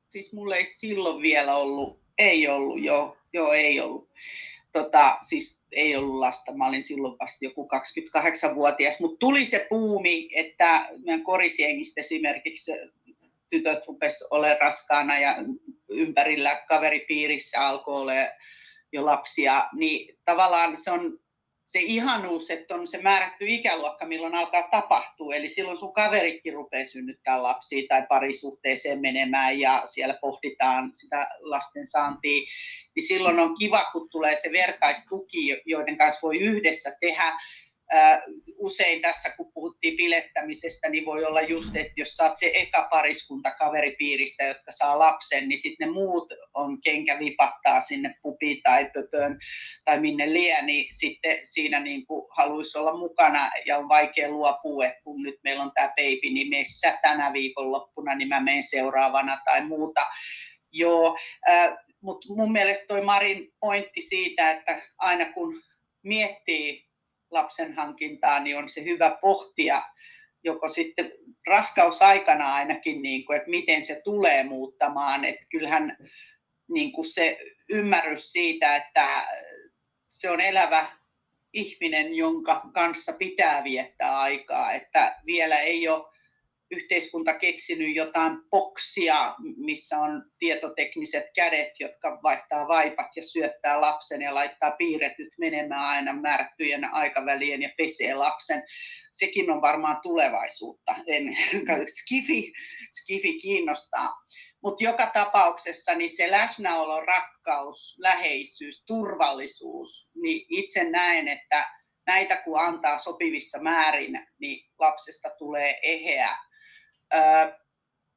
siis 0.08 0.32
mulla 0.32 0.56
ei 0.56 0.64
silloin 0.64 1.22
vielä 1.22 1.56
ollut, 1.56 2.00
ei 2.18 2.48
ollut, 2.48 2.82
joo, 2.82 3.16
joo 3.32 3.52
ei 3.52 3.80
ollut. 3.80 4.08
Tota, 4.72 5.18
siis 5.22 5.57
ei 5.72 5.96
ollut 5.96 6.18
lasta, 6.18 6.54
mä 6.54 6.68
olin 6.68 6.82
silloin 6.82 7.18
vasta 7.18 7.44
joku 7.44 7.68
28-vuotias, 8.16 9.00
mutta 9.00 9.18
tuli 9.18 9.44
se 9.44 9.66
puumi, 9.70 10.28
että 10.34 10.88
meidän 11.04 11.24
korisjengistä 11.24 12.00
esimerkiksi 12.00 12.72
tytöt 13.50 13.86
rupesivat 13.86 14.32
olemaan 14.32 14.60
raskaana 14.60 15.18
ja 15.18 15.36
ympärillä 15.88 16.62
kaveripiirissä 16.68 17.66
alkoi 17.66 18.00
olla 18.00 18.12
jo 18.92 19.06
lapsia, 19.06 19.68
niin 19.72 20.18
tavallaan 20.24 20.76
se 20.76 20.90
on 20.90 21.18
se 21.68 21.78
ihanuus, 21.82 22.50
että 22.50 22.74
on 22.74 22.86
se 22.86 22.98
määrätty 23.02 23.44
ikäluokka, 23.48 24.06
milloin 24.06 24.34
alkaa 24.34 24.68
tapahtua. 24.70 25.34
Eli 25.34 25.48
silloin 25.48 25.78
sun 25.78 25.92
kaveritkin 25.92 26.54
rupeaa 26.54 26.84
synnyttää 26.84 27.42
lapsia 27.42 27.82
tai 27.88 28.06
parisuhteeseen 28.08 29.00
menemään 29.00 29.60
ja 29.60 29.82
siellä 29.84 30.18
pohditaan 30.20 30.90
sitä 30.94 31.28
lasten 31.40 31.86
saantia 31.86 32.40
niin 32.98 33.06
silloin 33.06 33.38
on 33.38 33.54
kiva, 33.58 33.84
kun 33.92 34.10
tulee 34.10 34.36
se 34.36 34.52
vertaistuki, 34.52 35.60
joiden 35.66 35.98
kanssa 35.98 36.20
voi 36.22 36.38
yhdessä 36.38 36.96
tehdä. 37.00 37.32
Usein 38.56 39.00
tässä, 39.00 39.30
kun 39.36 39.52
puhuttiin 39.52 39.96
pilettämisestä, 39.96 40.88
niin 40.88 41.04
voi 41.04 41.24
olla 41.24 41.42
just, 41.42 41.76
että 41.76 41.92
jos 41.96 42.08
saat 42.08 42.36
se 42.36 42.50
eka 42.54 42.88
pariskunta 42.90 43.50
kaveripiiristä, 43.58 44.44
jotka 44.44 44.72
saa 44.72 44.98
lapsen, 44.98 45.48
niin 45.48 45.58
sitten 45.58 45.88
ne 45.88 45.92
muut 45.94 46.32
on 46.54 46.80
kenkä 46.80 47.18
vipattaa 47.18 47.80
sinne 47.80 48.14
pupiin 48.22 48.62
tai 48.62 48.90
pöpöön 48.94 49.38
tai 49.84 50.00
minne 50.00 50.32
liian, 50.32 50.66
niin 50.66 50.86
sitten 50.98 51.38
siinä 51.42 51.80
niin 51.80 52.06
haluaisi 52.36 52.78
olla 52.78 52.96
mukana 52.96 53.50
ja 53.66 53.78
on 53.78 53.88
vaikea 53.88 54.30
luopua, 54.30 54.86
että 54.86 55.00
kun 55.04 55.22
nyt 55.22 55.36
meillä 55.44 55.62
on 55.62 55.72
tämä 55.74 55.88
baby 55.88 56.34
nimessä 56.34 56.98
tänä 57.02 57.32
viikonloppuna, 57.32 58.14
niin 58.14 58.28
mä 58.28 58.40
menen 58.40 58.62
seuraavana 58.62 59.38
tai 59.44 59.64
muuta. 59.64 60.06
Joo, 60.72 61.18
mutta 62.00 62.34
mun 62.34 62.52
mielestä 62.52 62.84
toi 62.86 63.00
Marin 63.00 63.52
pointti 63.60 64.02
siitä, 64.02 64.50
että 64.50 64.82
aina 64.98 65.32
kun 65.32 65.62
miettii 66.02 66.87
lapsen 67.30 67.74
hankintaa, 67.74 68.40
niin 68.40 68.56
on 68.56 68.68
se 68.68 68.84
hyvä 68.84 69.18
pohtia 69.20 69.82
joko 70.44 70.68
sitten 70.68 71.12
raskausaikana 71.46 72.54
ainakin, 72.54 73.02
niin 73.02 73.24
kuin, 73.24 73.36
että 73.36 73.50
miten 73.50 73.84
se 73.84 74.00
tulee 74.04 74.44
muuttamaan. 74.44 75.24
Että 75.24 75.46
kyllähän 75.50 75.96
niin 76.72 76.92
kuin 76.92 77.10
se 77.10 77.38
ymmärrys 77.68 78.32
siitä, 78.32 78.76
että 78.76 79.08
se 80.08 80.30
on 80.30 80.40
elävä 80.40 80.86
ihminen, 81.52 82.14
jonka 82.14 82.62
kanssa 82.74 83.12
pitää 83.12 83.64
viettää 83.64 84.18
aikaa, 84.18 84.72
että 84.72 85.20
vielä 85.26 85.58
ei 85.58 85.88
ole 85.88 86.17
yhteiskunta 86.70 87.38
keksinyt 87.38 87.94
jotain 87.94 88.32
boksia, 88.50 89.34
missä 89.56 89.98
on 89.98 90.22
tietotekniset 90.38 91.24
kädet, 91.34 91.72
jotka 91.80 92.20
vaihtaa 92.22 92.68
vaipat 92.68 93.06
ja 93.16 93.22
syöttää 93.24 93.80
lapsen 93.80 94.22
ja 94.22 94.34
laittaa 94.34 94.70
piirretyt 94.70 95.32
menemään 95.38 95.84
aina 95.84 96.12
määrättyjen 96.12 96.84
aikavälien 96.84 97.62
ja 97.62 97.70
pesee 97.76 98.14
lapsen. 98.14 98.62
Sekin 99.12 99.50
on 99.50 99.62
varmaan 99.62 100.00
tulevaisuutta. 100.02 100.94
En, 101.06 101.36
skifi, 101.98 102.52
skifi 102.90 103.38
kiinnostaa. 103.40 104.14
Mutta 104.62 104.84
joka 104.84 105.06
tapauksessa 105.06 105.94
niin 105.94 106.16
se 106.16 106.30
läsnäolo, 106.30 107.00
rakkaus, 107.00 107.96
läheisyys, 107.98 108.84
turvallisuus, 108.86 110.10
niin 110.22 110.46
itse 110.48 110.84
näen, 110.84 111.28
että 111.28 111.64
näitä 112.06 112.36
kun 112.36 112.60
antaa 112.60 112.98
sopivissa 112.98 113.58
määrin, 113.62 114.26
niin 114.40 114.70
lapsesta 114.78 115.30
tulee 115.38 115.78
eheä 115.82 116.47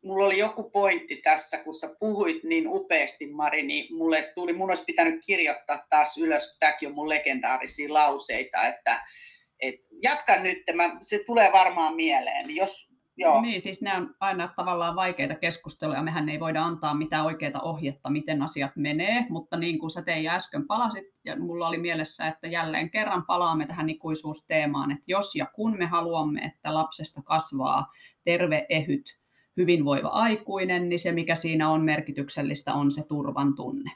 mulla 0.04 0.26
oli 0.26 0.38
joku 0.38 0.70
pointti 0.70 1.16
tässä, 1.16 1.58
kun 1.58 1.76
sä 1.76 1.96
puhuit 2.00 2.44
niin 2.44 2.68
upeasti, 2.68 3.28
Mari, 3.28 3.64
niin 3.64 3.96
mulle 3.96 4.32
tuli, 4.36 4.54
mun 4.54 4.70
olisi 4.70 4.84
pitänyt 4.84 5.22
kirjoittaa 5.26 5.86
taas 5.90 6.18
ylös, 6.18 6.58
tämäkin 6.60 6.90
on 6.90 6.96
mun 6.96 7.10
legendaarisia 7.10 7.94
lauseita, 7.94 8.68
että 8.68 9.02
et 9.60 9.76
jatkan 10.04 10.44
nyt, 10.44 10.64
mä, 10.74 10.98
se 11.02 11.24
tulee 11.26 11.52
varmaan 11.52 11.96
mieleen. 11.96 12.56
Jos, 12.56 12.91
joo. 13.22 13.42
Niin, 13.42 13.62
siis 13.62 13.82
nämä 13.82 13.98
on 13.98 14.16
aina 14.20 14.50
tavallaan 14.56 14.96
vaikeita 14.96 15.36
keskusteluja, 15.36 16.04
mehän 16.04 16.30
ei 16.30 16.40
voida 16.40 16.64
antaa 16.64 16.94
mitään 16.94 17.26
oikeita 17.26 17.62
ohjetta, 17.62 18.10
miten 18.10 18.42
asiat 18.42 18.72
menee, 18.76 19.26
mutta 19.30 19.58
niin 19.58 19.80
kuin 19.80 19.92
sä 19.92 20.02
tein 20.02 20.30
äsken 20.30 20.68
palasit, 20.68 21.06
ja 21.26 21.40
mulla 21.40 21.68
oli 21.68 21.78
mielessä, 21.78 22.28
että 22.28 22.48
jälleen 22.48 22.90
kerran 22.90 23.26
palaamme 23.26 23.66
tähän 23.66 23.90
ikuisuusteemaan, 23.90 24.92
että 24.92 25.06
jos 25.08 25.36
ja 25.36 25.46
kun 25.46 25.78
me 25.78 25.86
haluamme, 25.86 26.42
että 26.42 26.74
lapsesta 26.74 27.22
kasvaa 27.22 27.86
terve, 28.24 28.66
ehyt, 28.70 29.22
hyvinvoiva 29.58 30.08
aikuinen, 30.08 30.90
niin 30.90 31.00
se 31.00 31.12
mikä 31.12 31.36
siinä 31.36 31.70
on 31.70 31.82
merkityksellistä 31.82 32.74
on 32.74 32.92
se 32.92 33.04
turvan 33.04 33.56
tunne. 33.56 33.92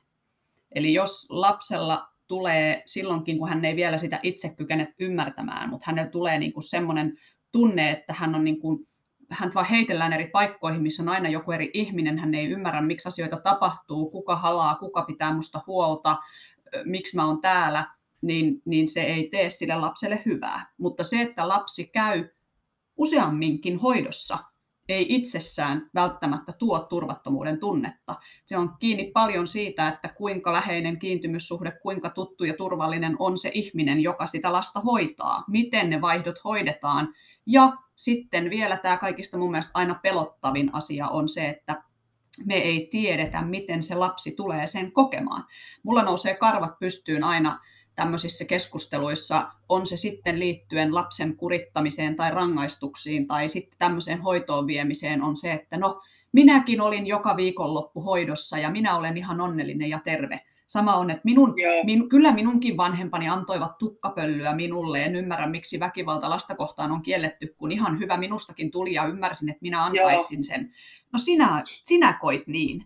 Eli 0.76 0.94
jos 0.94 1.26
lapsella 1.30 2.08
tulee 2.28 2.84
silloinkin, 2.86 3.38
kun 3.38 3.50
hän 3.50 3.66
ei 3.66 3.76
vielä 3.76 3.98
sitä 3.98 4.20
itse 4.24 4.50
kykene 4.50 4.94
ymmärtämään, 5.00 5.70
mutta 5.70 5.86
hänellä 5.88 6.10
tulee 6.10 6.40
niin 6.40 6.54
kuin 6.54 6.64
semmoinen 6.64 7.18
tunne, 7.52 7.92
että 7.92 8.14
hän 8.14 8.36
on 8.36 8.44
niin 8.44 8.60
kuin, 8.60 8.88
hän 9.30 9.52
vaan 9.56 9.66
heitellään 9.66 10.14
eri 10.14 10.28
paikkoihin, 10.28 10.82
missä 10.82 11.04
on 11.04 11.10
aina 11.10 11.30
joku 11.30 11.52
eri 11.52 11.72
ihminen, 11.74 12.20
hän 12.20 12.34
ei 12.34 12.50
ymmärrä, 12.50 12.82
miksi 12.82 13.08
asioita 13.08 13.38
tapahtuu, 13.38 14.10
kuka 14.10 14.36
halaa, 14.36 14.76
kuka 14.76 15.02
pitää 15.02 15.34
musta 15.34 15.62
huolta, 15.68 16.18
miksi 16.84 17.16
mä 17.16 17.26
oon 17.26 17.42
täällä, 17.42 17.88
niin, 18.22 18.62
niin 18.66 18.88
se 18.88 19.02
ei 19.02 19.30
tee 19.30 19.50
sille 19.50 19.76
lapselle 19.76 20.22
hyvää. 20.26 20.74
Mutta 20.78 21.04
se, 21.04 21.22
että 21.22 21.48
lapsi 21.48 21.88
käy 21.88 22.30
useamminkin 22.98 23.80
hoidossa 23.80 24.38
ei 24.90 25.06
itsessään 25.10 25.90
välttämättä 25.96 26.52
tuo 26.52 26.80
turvattomuuden 26.80 27.60
tunnetta. 27.60 28.16
Se 28.46 28.58
on 28.58 28.76
kiinni 28.80 29.12
paljon 29.14 29.48
siitä, 29.48 29.88
että 29.88 30.10
kuinka 30.10 30.54
läheinen 30.54 31.00
kiintymyssuhde, 31.00 31.72
kuinka 31.72 32.10
tuttu 32.10 32.44
ja 32.44 32.54
turvallinen 32.58 33.16
on 33.20 33.38
se 33.38 33.52
ihminen, 33.54 34.00
joka 34.00 34.28
sitä 34.28 34.54
lasta 34.54 34.80
hoitaa, 34.80 35.44
miten 35.48 35.90
ne 35.90 36.02
vaihdot 36.02 36.44
hoidetaan. 36.44 37.14
Ja 37.46 37.74
sitten 37.96 38.50
vielä 38.50 38.78
tämä 38.78 38.98
kaikista 38.98 39.38
mun 39.38 39.52
mielestä 39.52 39.72
aina 39.74 40.00
pelottavin 40.04 40.74
asia 40.74 41.08
on 41.08 41.30
se, 41.30 41.50
että 41.50 41.84
me 42.46 42.56
ei 42.56 42.88
tiedetä, 42.92 43.42
miten 43.42 43.84
se 43.84 43.96
lapsi 43.96 44.32
tulee 44.32 44.68
sen 44.68 44.92
kokemaan. 44.92 45.46
Mulla 45.84 46.04
nousee 46.04 46.36
karvat 46.36 46.80
pystyyn 46.80 47.24
aina 47.24 47.60
tämmöisissä 47.96 48.46
keskusteluissa, 48.46 49.52
on 49.70 49.86
se 49.86 49.98
sitten 49.98 50.40
liittyen 50.40 50.96
lapsen 50.96 51.36
kurittamiseen 51.36 52.16
tai 52.16 52.32
rangaistuksiin 52.32 53.28
tai 53.28 53.50
sitten 53.50 53.80
tämmöiseen 53.80 54.22
hoitoon 54.22 54.68
viemiseen, 54.68 55.22
on 55.22 55.36
se, 55.36 55.52
että 55.52 55.78
no 55.78 56.02
minäkin 56.32 56.82
olin 56.82 57.08
joka 57.08 57.38
viikonloppu 57.38 58.02
hoidossa 58.02 58.58
ja 58.58 58.70
minä 58.70 58.98
olen 58.98 59.18
ihan 59.18 59.42
onnellinen 59.42 59.90
ja 59.90 60.00
terve. 60.04 60.42
Sama 60.68 60.96
on, 60.96 61.10
että 61.10 61.22
minun, 61.24 61.56
min, 61.84 62.10
kyllä 62.10 62.32
minunkin 62.32 62.78
vanhempani 62.78 63.30
antoivat 63.30 63.78
tukkapölyä 63.78 64.54
minulle. 64.54 65.04
En 65.04 65.16
ymmärrä, 65.16 65.48
miksi 65.48 65.80
väkivalta 65.80 66.30
lasta 66.30 66.56
kohtaan 66.56 66.92
on 66.92 67.02
kielletty, 67.02 67.56
kun 67.58 67.72
ihan 67.72 68.00
hyvä 68.00 68.18
minustakin 68.18 68.72
tuli 68.72 68.94
ja 68.94 69.06
ymmärsin, 69.06 69.50
että 69.50 69.62
minä 69.62 69.84
ansaitsin 69.84 70.44
sen. 70.44 70.74
No 71.14 71.20
sinä, 71.20 71.64
sinä 71.84 72.18
koit 72.22 72.48
niin 72.48 72.86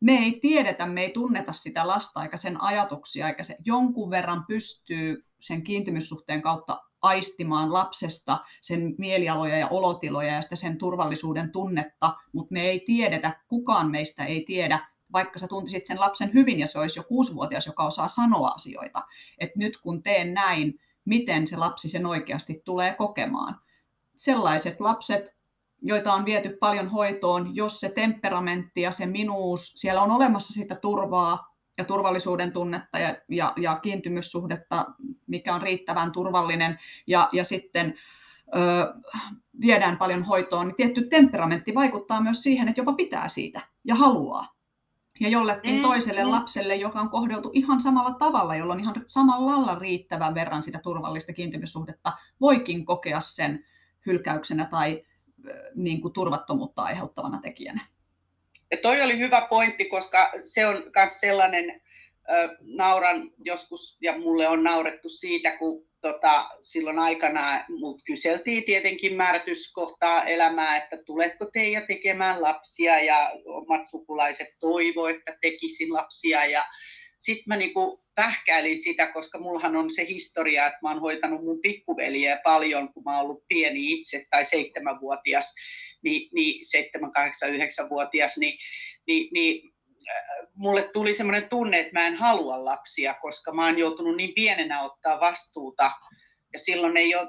me 0.00 0.12
ei 0.12 0.38
tiedetä, 0.40 0.86
me 0.86 1.02
ei 1.02 1.10
tunneta 1.10 1.52
sitä 1.52 1.86
lasta 1.86 2.22
eikä 2.22 2.36
sen 2.36 2.62
ajatuksia, 2.62 3.28
eikä 3.28 3.42
se 3.42 3.56
jonkun 3.64 4.10
verran 4.10 4.44
pystyy 4.48 5.26
sen 5.40 5.62
kiintymyssuhteen 5.62 6.42
kautta 6.42 6.82
aistimaan 7.02 7.72
lapsesta 7.72 8.38
sen 8.60 8.94
mielialoja 8.98 9.58
ja 9.58 9.68
olotiloja 9.68 10.34
ja 10.34 10.42
sitä 10.42 10.56
sen 10.56 10.78
turvallisuuden 10.78 11.52
tunnetta, 11.52 12.14
mutta 12.32 12.52
me 12.52 12.62
ei 12.62 12.80
tiedetä, 12.80 13.40
kukaan 13.48 13.90
meistä 13.90 14.24
ei 14.24 14.44
tiedä, 14.46 14.88
vaikka 15.12 15.38
sä 15.38 15.48
tuntisit 15.48 15.86
sen 15.86 16.00
lapsen 16.00 16.34
hyvin 16.34 16.58
ja 16.58 16.66
se 16.66 16.78
olisi 16.78 16.98
jo 16.98 17.04
kuusivuotias, 17.08 17.66
joka 17.66 17.86
osaa 17.86 18.08
sanoa 18.08 18.48
asioita. 18.48 19.02
että 19.38 19.58
nyt 19.58 19.76
kun 19.76 20.02
teen 20.02 20.34
näin, 20.34 20.80
miten 21.04 21.46
se 21.46 21.56
lapsi 21.56 21.88
sen 21.88 22.06
oikeasti 22.06 22.62
tulee 22.64 22.94
kokemaan. 22.94 23.60
Sellaiset 24.16 24.80
lapset, 24.80 25.35
joita 25.86 26.12
on 26.12 26.24
viety 26.24 26.56
paljon 26.60 26.88
hoitoon, 26.88 27.56
jos 27.56 27.80
se 27.80 27.88
temperamentti 27.88 28.80
ja 28.80 28.90
se 28.90 29.06
minuus, 29.06 29.72
siellä 29.76 30.02
on 30.02 30.10
olemassa 30.10 30.54
sitä 30.54 30.74
turvaa 30.74 31.56
ja 31.78 31.84
turvallisuuden 31.84 32.52
tunnetta 32.52 32.98
ja, 32.98 33.16
ja, 33.28 33.52
ja 33.56 33.76
kiintymyssuhdetta, 33.76 34.86
mikä 35.26 35.54
on 35.54 35.62
riittävän 35.62 36.12
turvallinen, 36.12 36.78
ja, 37.06 37.28
ja 37.32 37.44
sitten 37.44 37.94
ö, 38.56 38.94
viedään 39.60 39.96
paljon 39.96 40.22
hoitoon, 40.22 40.66
niin 40.66 40.76
tietty 40.76 41.06
temperamentti 41.06 41.74
vaikuttaa 41.74 42.20
myös 42.20 42.42
siihen, 42.42 42.68
että 42.68 42.80
jopa 42.80 42.92
pitää 42.92 43.28
siitä 43.28 43.60
ja 43.84 43.94
haluaa. 43.94 44.56
Ja 45.20 45.28
jollekin 45.28 45.74
mm, 45.74 45.82
toiselle 45.82 46.24
mm. 46.24 46.30
lapselle, 46.30 46.76
joka 46.76 47.00
on 47.00 47.10
kohdeltu 47.10 47.50
ihan 47.54 47.80
samalla 47.80 48.14
tavalla, 48.14 48.56
jolla 48.56 48.72
on 48.72 48.80
ihan 48.80 48.94
samalla 49.06 49.52
lailla 49.52 49.74
riittävän 49.74 50.34
verran 50.34 50.62
sitä 50.62 50.80
turvallista 50.82 51.32
kiintymyssuhdetta, 51.32 52.12
voikin 52.40 52.84
kokea 52.84 53.20
sen 53.20 53.64
hylkäyksenä 54.06 54.66
tai 54.66 55.02
niin 55.74 56.00
kuin 56.00 56.12
turvattomuutta 56.12 56.82
aiheuttavana 56.82 57.40
tekijänä. 57.42 57.86
Ja 58.70 58.76
toi 58.76 59.02
oli 59.02 59.18
hyvä 59.18 59.46
pointti, 59.50 59.84
koska 59.84 60.32
se 60.44 60.66
on 60.66 60.74
myös 60.96 61.20
sellainen, 61.20 61.82
nauran 62.60 63.30
joskus, 63.44 63.96
ja 64.00 64.18
mulle 64.18 64.48
on 64.48 64.64
naurettu 64.64 65.08
siitä, 65.08 65.56
kun 65.56 65.86
tota, 66.00 66.48
silloin 66.60 66.98
aikana 66.98 67.64
mut 67.68 68.02
kyseltiin 68.06 68.64
tietenkin 68.64 69.16
määrätyskohtaa 69.16 70.24
elämää, 70.24 70.76
että 70.76 70.96
tuletko 70.96 71.46
teidän 71.52 71.86
tekemään 71.86 72.42
lapsia, 72.42 73.04
ja 73.04 73.30
omat 73.44 73.86
sukulaiset 73.86 74.48
toivo, 74.60 75.06
että 75.06 75.38
tekisin 75.40 75.92
lapsia, 75.92 76.46
ja 76.46 76.64
sitten 77.26 77.44
mä 77.46 77.56
niinku 77.56 78.04
pähkäilin 78.14 78.82
sitä, 78.82 79.06
koska 79.06 79.38
mullahan 79.38 79.76
on 79.76 79.90
se 79.90 80.06
historia, 80.06 80.66
että 80.66 80.78
mä 80.82 80.90
oon 80.90 81.00
hoitanut 81.00 81.44
mun 81.44 81.60
pikkuveliä 81.60 82.40
paljon, 82.44 82.92
kun 82.92 83.02
mä 83.04 83.16
oon 83.16 83.24
ollut 83.24 83.44
pieni 83.48 83.92
itse 83.92 84.26
tai 84.30 84.44
seitsemänvuotias, 84.44 85.54
niin, 86.02 86.28
niin 86.34 86.66
seitsemän, 86.66 87.12
kahdeksan, 87.12 87.54
yhdeksänvuotias, 87.54 88.36
niin, 88.36 88.58
niin, 89.06 89.28
niin 89.32 89.70
mulle 90.54 90.82
tuli 90.92 91.14
semmoinen 91.14 91.48
tunne, 91.48 91.80
että 91.80 91.92
mä 91.92 92.06
en 92.06 92.14
halua 92.14 92.64
lapsia, 92.64 93.14
koska 93.22 93.52
mä 93.52 93.66
oon 93.66 93.78
joutunut 93.78 94.16
niin 94.16 94.34
pienenä 94.34 94.82
ottaa 94.82 95.20
vastuuta. 95.20 95.90
Ja 96.52 96.58
silloin 96.58 96.96
ei 96.96 97.14
ole, 97.14 97.28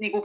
niin 0.00 0.12
kuin, 0.12 0.22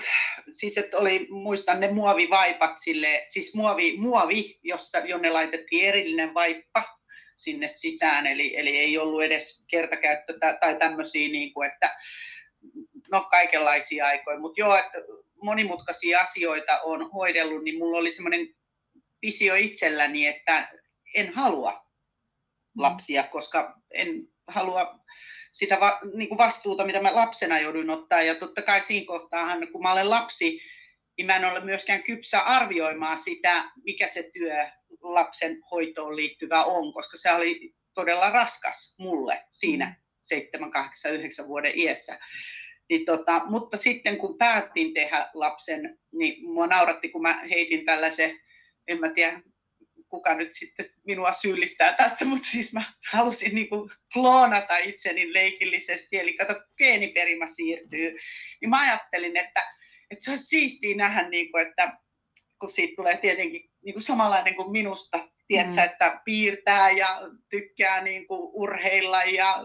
siis 0.49 0.77
että 0.77 0.97
oli, 0.97 1.27
muistan 1.29 1.79
ne 1.79 1.93
muovivaipat 1.93 2.75
sille, 2.83 3.25
siis 3.29 3.55
muovi, 3.55 3.97
muovi 3.97 4.59
jossa, 4.63 4.99
jonne 4.99 5.29
laitettiin 5.29 5.85
erillinen 5.85 6.33
vaippa, 6.33 6.96
sinne 7.37 7.67
sisään, 7.67 8.27
eli, 8.27 8.57
eli 8.57 8.77
ei 8.77 8.97
ollut 8.97 9.23
edes 9.23 9.65
kertakäyttö 9.69 10.39
tai 10.59 10.75
tämmöisiä, 10.75 11.29
niin 11.29 11.53
kuin, 11.53 11.71
että 11.71 11.95
no 13.11 13.27
kaikenlaisia 13.31 14.05
aikoja, 14.05 14.39
mutta 14.39 14.61
joo, 14.61 14.75
että 14.75 14.97
monimutkaisia 15.43 16.19
asioita 16.19 16.81
on 16.81 17.11
hoidellut, 17.11 17.63
niin 17.63 17.77
mulla 17.77 17.97
oli 17.97 18.11
semmoinen 18.11 18.47
visio 19.21 19.55
itselläni, 19.55 20.27
että 20.27 20.67
en 21.15 21.33
halua 21.33 21.71
mm. 21.71 22.81
lapsia, 22.81 23.23
koska 23.23 23.81
en 23.91 24.27
halua 24.47 24.99
sitä 25.51 25.79
va, 25.79 25.99
niin 26.13 26.29
kuin 26.29 26.37
vastuuta, 26.37 26.85
mitä 26.85 27.01
mä 27.01 27.15
lapsena 27.15 27.59
joudun 27.59 27.89
ottaa. 27.89 28.21
Ja 28.21 28.35
totta 28.35 28.61
kai 28.61 28.81
siinä 28.81 29.07
kohtaa, 29.07 29.57
kun 29.71 29.81
mä 29.81 29.91
olen 29.91 30.09
lapsi, 30.09 30.59
niin 31.17 31.25
mä 31.25 31.35
en 31.35 31.45
ole 31.45 31.59
myöskään 31.59 32.03
kypsä 32.03 32.39
arvioimaan 32.39 33.17
sitä, 33.17 33.71
mikä 33.83 34.07
se 34.07 34.29
työ 34.33 34.69
lapsen 35.01 35.57
hoitoon 35.71 36.15
liittyvä 36.15 36.63
on, 36.63 36.93
koska 36.93 37.17
se 37.17 37.31
oli 37.31 37.73
todella 37.93 38.29
raskas 38.29 38.95
mulle 38.99 39.43
siinä 39.49 39.95
7, 40.21 40.71
8, 40.71 41.13
9 41.13 41.47
vuoden 41.47 41.71
iässä. 41.75 42.19
Niin 42.89 43.05
tota, 43.05 43.41
mutta 43.45 43.77
sitten 43.77 44.17
kun 44.17 44.37
päätin 44.37 44.93
tehdä 44.93 45.29
lapsen, 45.33 45.99
niin 46.11 46.51
mua 46.51 46.67
nauratti, 46.67 47.09
kun 47.09 47.21
mä 47.21 47.43
heitin 47.49 47.85
tällaisen, 47.85 48.39
en 48.87 48.99
mä 48.99 49.09
tiedä 49.09 49.41
kuka 50.09 50.35
nyt 50.35 50.53
sitten 50.53 50.89
minua 51.05 51.31
syyllistää 51.31 51.93
tästä, 51.93 52.25
mutta 52.25 52.47
siis 52.47 52.73
mä 52.73 52.83
halusin 53.11 53.55
niin 53.55 53.69
kuin 53.69 53.89
kloonata 54.13 54.77
itseni 54.77 55.33
leikillisesti, 55.33 56.17
eli 56.17 56.33
kato, 56.33 56.53
geeniperimä 56.77 57.47
siirtyy. 57.47 58.17
Niin 58.61 58.69
mä 58.69 58.81
ajattelin, 58.81 59.37
että, 59.37 59.63
että 60.11 60.25
se 60.25 60.31
on 60.31 60.37
siistiä 60.37 60.95
nähdä, 60.95 61.29
niin 61.29 61.51
kuin, 61.51 61.67
että 61.67 61.97
kun 62.59 62.71
siitä 62.71 62.93
tulee 62.95 63.17
tietenkin 63.17 63.61
niin 63.85 63.93
kuin 63.93 64.03
samanlainen 64.03 64.55
kuin 64.55 64.71
minusta, 64.71 65.29
tiedätkö, 65.47 65.81
mm. 65.81 65.85
että 65.85 66.21
piirtää 66.25 66.91
ja 66.91 67.21
tykkää 67.49 68.03
niin 68.03 68.27
kuin 68.27 68.49
urheilla 68.53 69.23
ja 69.23 69.63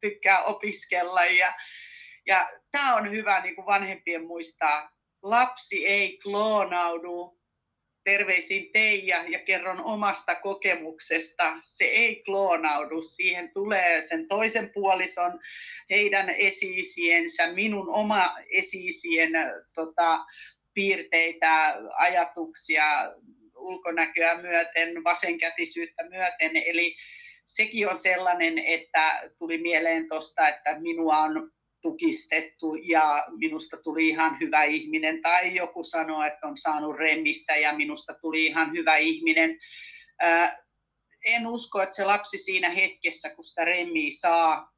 tykkää 0.00 0.42
opiskella. 0.42 1.24
Ja, 1.24 1.52
ja 2.26 2.48
tämä 2.72 2.96
on 2.96 3.10
hyvä 3.10 3.40
niin 3.40 3.54
kuin 3.54 3.66
vanhempien 3.66 4.26
muistaa. 4.26 4.90
Lapsi 5.22 5.86
ei 5.86 6.18
kloonaudu. 6.18 7.40
Terveisiin 8.04 8.72
Teija 8.72 9.24
ja 9.28 9.38
kerron 9.38 9.80
omasta 9.80 10.34
kokemuksesta. 10.34 11.56
Se 11.62 11.84
ei 11.84 12.22
kloonaudu. 12.24 13.02
Siihen 13.02 13.50
tulee 13.54 14.02
sen 14.02 14.28
toisen 14.28 14.70
puolison, 14.74 15.40
heidän 15.90 16.30
esiisiensä, 16.30 17.52
minun 17.52 17.88
oma 17.88 18.36
esiisien 18.50 19.32
tota, 19.74 20.24
piirteitä, 20.74 21.76
ajatuksia, 21.96 22.84
ulkonäköä 23.56 24.42
myöten, 24.42 25.04
vasenkätisyyttä 25.04 26.08
myöten. 26.08 26.56
Eli 26.56 26.96
sekin 27.44 27.88
on 27.88 27.96
sellainen, 27.96 28.58
että 28.58 29.30
tuli 29.38 29.58
mieleen 29.58 30.08
tuosta, 30.08 30.48
että 30.48 30.80
minua 30.80 31.18
on 31.18 31.50
tukistettu 31.82 32.74
ja 32.74 33.26
minusta 33.38 33.76
tuli 33.76 34.08
ihan 34.08 34.40
hyvä 34.40 34.64
ihminen. 34.64 35.22
Tai 35.22 35.54
joku 35.54 35.82
sanoi, 35.82 36.26
että 36.26 36.46
on 36.46 36.56
saanut 36.56 36.96
remmistä 36.96 37.56
ja 37.56 37.72
minusta 37.72 38.14
tuli 38.20 38.46
ihan 38.46 38.72
hyvä 38.72 38.96
ihminen. 38.96 39.58
En 41.24 41.46
usko, 41.46 41.82
että 41.82 41.96
se 41.96 42.04
lapsi 42.04 42.38
siinä 42.38 42.70
hetkessä, 42.70 43.30
kun 43.30 43.44
sitä 43.44 43.64
remmiä 43.64 44.10
saa, 44.18 44.74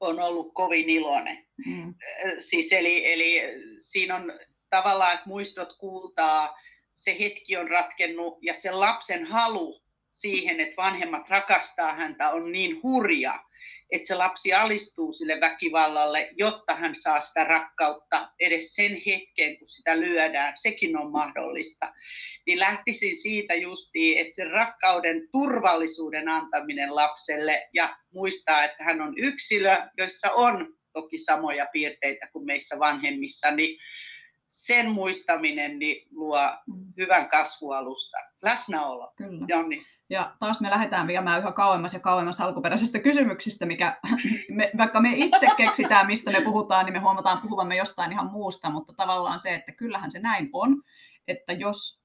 on 0.00 0.20
ollut 0.20 0.50
kovin 0.54 0.90
iloinen. 0.90 1.46
Mm. 1.66 1.94
Siis 2.38 2.72
eli, 2.72 3.12
eli 3.12 3.42
siinä 3.78 4.16
on 4.16 4.32
tavallaan, 4.70 5.14
että 5.14 5.28
muistot 5.28 5.76
kuultaa, 5.78 6.58
se 6.94 7.16
hetki 7.18 7.56
on 7.56 7.70
ratkennut 7.70 8.38
ja 8.42 8.54
se 8.54 8.70
lapsen 8.70 9.26
halu 9.26 9.82
siihen, 10.12 10.60
että 10.60 10.76
vanhemmat 10.76 11.28
rakastaa 11.28 11.94
häntä, 11.94 12.30
on 12.30 12.52
niin 12.52 12.82
hurja, 12.82 13.44
että 13.90 14.06
se 14.06 14.14
lapsi 14.14 14.52
alistuu 14.52 15.12
sille 15.12 15.40
väkivallalle, 15.40 16.30
jotta 16.36 16.74
hän 16.74 16.94
saa 16.94 17.20
sitä 17.20 17.44
rakkautta 17.44 18.32
edes 18.40 18.74
sen 18.74 19.02
hetken, 19.06 19.58
kun 19.58 19.66
sitä 19.66 20.00
lyödään. 20.00 20.54
Sekin 20.56 20.98
on 20.98 21.12
mahdollista. 21.12 21.92
Niin 22.46 22.58
lähtisin 22.58 23.16
siitä 23.16 23.54
justiin, 23.54 24.18
että 24.18 24.34
sen 24.34 24.50
rakkauden 24.50 25.28
turvallisuuden 25.32 26.28
antaminen 26.28 26.94
lapselle 26.94 27.68
ja 27.72 27.96
muistaa, 28.14 28.64
että 28.64 28.84
hän 28.84 29.00
on 29.00 29.14
yksilö, 29.18 29.76
jossa 29.98 30.32
on 30.32 30.74
toki 30.92 31.18
samoja 31.18 31.66
piirteitä 31.72 32.28
kuin 32.32 32.46
meissä 32.46 32.78
vanhemmissa, 32.78 33.50
niin 33.50 33.78
sen 34.56 34.90
muistaminen 34.90 35.78
niin 35.78 36.08
luo 36.10 36.38
mm. 36.66 36.92
hyvän 36.96 37.28
kasvualusta. 37.28 38.16
Läsnäolo. 38.42 39.12
Kyllä. 39.16 39.46
Jonni. 39.48 39.82
Ja 40.10 40.36
taas 40.40 40.60
me 40.60 40.70
lähdetään 40.70 41.06
viemään 41.06 41.40
yhä 41.40 41.52
kauemmas 41.52 41.94
ja 41.94 42.00
kauemmas 42.00 42.40
alkuperäisestä 42.40 42.98
kysymyksistä, 42.98 43.66
mikä 43.66 43.96
me, 44.56 44.70
vaikka 44.76 45.00
me 45.00 45.12
itse 45.14 45.46
keksitään, 45.56 46.06
mistä 46.06 46.30
me 46.30 46.40
puhutaan, 46.40 46.84
niin 46.84 46.92
me 46.92 46.98
huomataan 46.98 47.40
puhuvamme 47.40 47.76
jostain 47.76 48.12
ihan 48.12 48.30
muusta, 48.30 48.70
mutta 48.70 48.92
tavallaan 48.96 49.38
se, 49.38 49.54
että 49.54 49.72
kyllähän 49.72 50.10
se 50.10 50.18
näin 50.18 50.50
on, 50.52 50.82
että 51.28 51.52
jos 51.52 52.00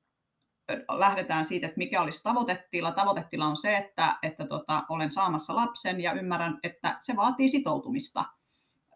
lähdetään 0.89 1.45
siitä, 1.45 1.67
että 1.67 1.77
mikä 1.77 2.01
olisi 2.01 2.23
tavoitetila. 2.23 2.91
Tavoitetila 2.91 3.45
on 3.45 3.57
se, 3.57 3.77
että, 3.77 4.17
että 4.23 4.45
tota, 4.45 4.83
olen 4.89 5.11
saamassa 5.11 5.55
lapsen 5.55 6.01
ja 6.01 6.13
ymmärrän, 6.13 6.59
että 6.63 6.97
se 7.01 7.15
vaatii 7.15 7.49
sitoutumista. 7.49 8.25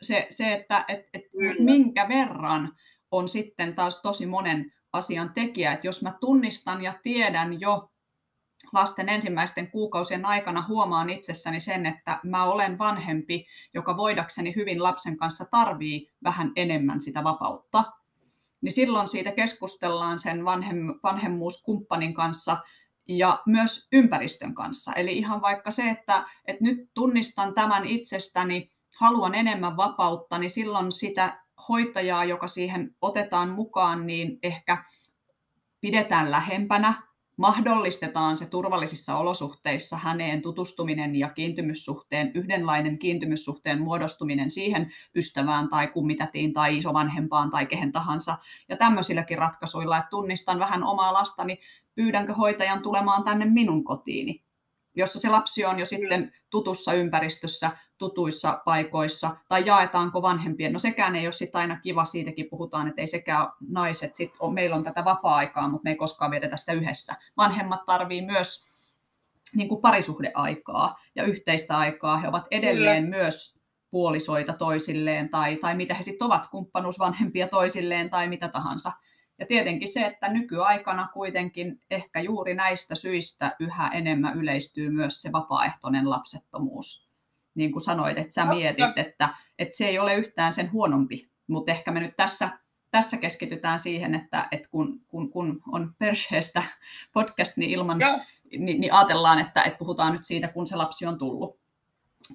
Se, 0.01 0.27
se 0.29 0.53
että 0.53 0.85
et, 0.87 0.99
et 1.13 1.23
minkä 1.59 2.07
verran 2.07 2.71
on 3.17 3.27
sitten 3.27 3.75
taas 3.75 4.01
tosi 4.01 4.25
monen 4.25 4.73
asian 4.93 5.33
tekijä. 5.33 5.73
Että 5.73 5.87
jos 5.87 6.01
mä 6.01 6.13
tunnistan 6.19 6.83
ja 6.83 6.93
tiedän 7.03 7.59
jo 7.59 7.91
lasten 8.73 9.09
ensimmäisten 9.09 9.71
kuukausien 9.71 10.25
aikana 10.25 10.65
huomaan 10.67 11.09
itsessäni 11.09 11.59
sen, 11.59 11.85
että 11.85 12.19
mä 12.23 12.43
olen 12.43 12.77
vanhempi, 12.77 13.45
joka 13.73 13.97
voidakseni 13.97 14.55
hyvin 14.55 14.83
lapsen 14.83 15.17
kanssa 15.17 15.45
tarvii 15.51 16.11
vähän 16.23 16.51
enemmän 16.55 17.01
sitä 17.01 17.23
vapautta, 17.23 17.83
niin 18.61 18.71
silloin 18.71 19.07
siitä 19.07 19.31
keskustellaan 19.31 20.19
sen 20.19 20.45
vanhem, 20.45 20.77
vanhemmuuskumppanin 21.03 22.13
kanssa 22.13 22.57
ja 23.07 23.41
myös 23.45 23.87
ympäristön 23.91 24.55
kanssa. 24.55 24.93
Eli 24.93 25.17
ihan 25.17 25.41
vaikka 25.41 25.71
se, 25.71 25.89
että, 25.89 26.25
että 26.45 26.63
nyt 26.63 26.89
tunnistan 26.93 27.53
tämän 27.53 27.85
itsestäni, 27.85 28.71
haluan 28.99 29.35
enemmän 29.35 29.77
vapautta, 29.77 30.37
niin 30.37 30.49
silloin 30.49 30.91
sitä 30.91 31.44
hoitajaa, 31.69 32.25
joka 32.25 32.47
siihen 32.47 32.95
otetaan 33.01 33.49
mukaan, 33.49 34.07
niin 34.07 34.39
ehkä 34.43 34.83
pidetään 35.81 36.31
lähempänä, 36.31 36.93
mahdollistetaan 37.37 38.37
se 38.37 38.45
turvallisissa 38.45 39.17
olosuhteissa 39.17 39.97
häneen 39.97 40.41
tutustuminen 40.41 41.15
ja 41.15 41.29
kiintymyssuhteen, 41.29 42.31
yhdenlainen 42.35 42.99
kiintymyssuhteen 42.99 43.81
muodostuminen 43.81 44.51
siihen 44.51 44.93
ystävään 45.15 45.69
tai 45.69 45.87
kummitätiin 45.87 46.53
tai 46.53 46.77
isovanhempaan 46.77 47.51
tai 47.51 47.65
kehen 47.65 47.91
tahansa. 47.91 48.37
Ja 48.69 48.77
tämmöisilläkin 48.77 49.37
ratkaisuilla, 49.37 49.97
että 49.97 50.09
tunnistan 50.09 50.59
vähän 50.59 50.83
omaa 50.83 51.13
lastani, 51.13 51.59
pyydänkö 51.95 52.33
hoitajan 52.33 52.81
tulemaan 52.81 53.23
tänne 53.23 53.45
minun 53.45 53.83
kotiini 53.83 54.45
jossa 54.95 55.19
se 55.19 55.29
lapsi 55.29 55.65
on 55.65 55.79
jo 55.79 55.85
sitten 55.85 56.33
tutussa 56.49 56.93
ympäristössä, 56.93 57.71
tutuissa 57.97 58.61
paikoissa, 58.65 59.37
tai 59.47 59.65
jaetaanko 59.65 60.21
vanhempien. 60.21 60.73
No 60.73 60.79
sekään 60.79 61.15
ei 61.15 61.27
ole 61.27 61.33
sitten 61.33 61.61
aina 61.61 61.79
kiva, 61.79 62.05
siitäkin 62.05 62.49
puhutaan, 62.49 62.87
että 62.87 63.01
ei 63.01 63.07
sekään 63.07 63.47
naiset, 63.69 64.15
sit 64.15 64.31
on, 64.39 64.53
meillä 64.53 64.75
on 64.75 64.83
tätä 64.83 65.05
vapaa-aikaa, 65.05 65.69
mutta 65.69 65.83
me 65.83 65.89
ei 65.89 65.95
koskaan 65.95 66.31
vietetä 66.31 66.57
sitä 66.57 66.73
yhdessä. 66.73 67.15
Vanhemmat 67.37 67.85
tarvii 67.85 68.21
myös 68.21 68.65
niin 69.55 69.69
kuin 69.69 69.81
parisuhdeaikaa 69.81 70.99
ja 71.15 71.23
yhteistä 71.23 71.77
aikaa. 71.77 72.17
He 72.17 72.27
ovat 72.27 72.47
edelleen 72.51 73.03
Kyllä. 73.03 73.17
myös 73.17 73.59
puolisoita 73.91 74.53
toisilleen, 74.53 75.29
tai, 75.29 75.55
tai 75.55 75.75
mitä 75.75 75.93
he 75.93 76.03
sitten 76.03 76.25
ovat, 76.25 76.47
kumppanuusvanhempia 76.47 77.47
toisilleen, 77.47 78.09
tai 78.09 78.27
mitä 78.27 78.47
tahansa. 78.47 78.91
Ja 79.39 79.45
tietenkin 79.45 79.93
se, 79.93 80.05
että 80.05 80.29
nykyaikana 80.29 81.09
kuitenkin 81.13 81.81
ehkä 81.91 82.19
juuri 82.19 82.53
näistä 82.53 82.95
syistä 82.95 83.55
yhä 83.59 83.87
enemmän 83.93 84.37
yleistyy 84.37 84.89
myös 84.89 85.21
se 85.21 85.31
vapaaehtoinen 85.31 86.09
lapsettomuus. 86.09 87.04
Niin 87.55 87.71
kuin 87.71 87.81
sanoit, 87.81 88.17
että 88.17 88.33
sä 88.33 88.45
mietit, 88.45 88.97
että, 88.97 89.29
että 89.59 89.77
se 89.77 89.87
ei 89.87 89.99
ole 89.99 90.15
yhtään 90.15 90.53
sen 90.53 90.71
huonompi, 90.71 91.29
mutta 91.47 91.71
ehkä 91.71 91.91
me 91.91 91.99
nyt 91.99 92.15
tässä, 92.17 92.49
tässä 92.91 93.17
keskitytään 93.17 93.79
siihen, 93.79 94.15
että, 94.15 94.47
että 94.51 94.69
kun, 94.71 95.01
kun, 95.07 95.29
kun 95.31 95.61
on 95.71 95.93
Persheestä 95.99 96.63
podcast, 97.13 97.57
niin, 97.57 97.71
ilman, 97.71 97.99
niin, 98.57 98.81
niin 98.81 98.93
ajatellaan, 98.93 99.39
että, 99.39 99.61
että 99.61 99.77
puhutaan 99.77 100.13
nyt 100.13 100.25
siitä, 100.25 100.47
kun 100.47 100.67
se 100.67 100.75
lapsi 100.75 101.05
on 101.05 101.17
tullut. 101.17 101.59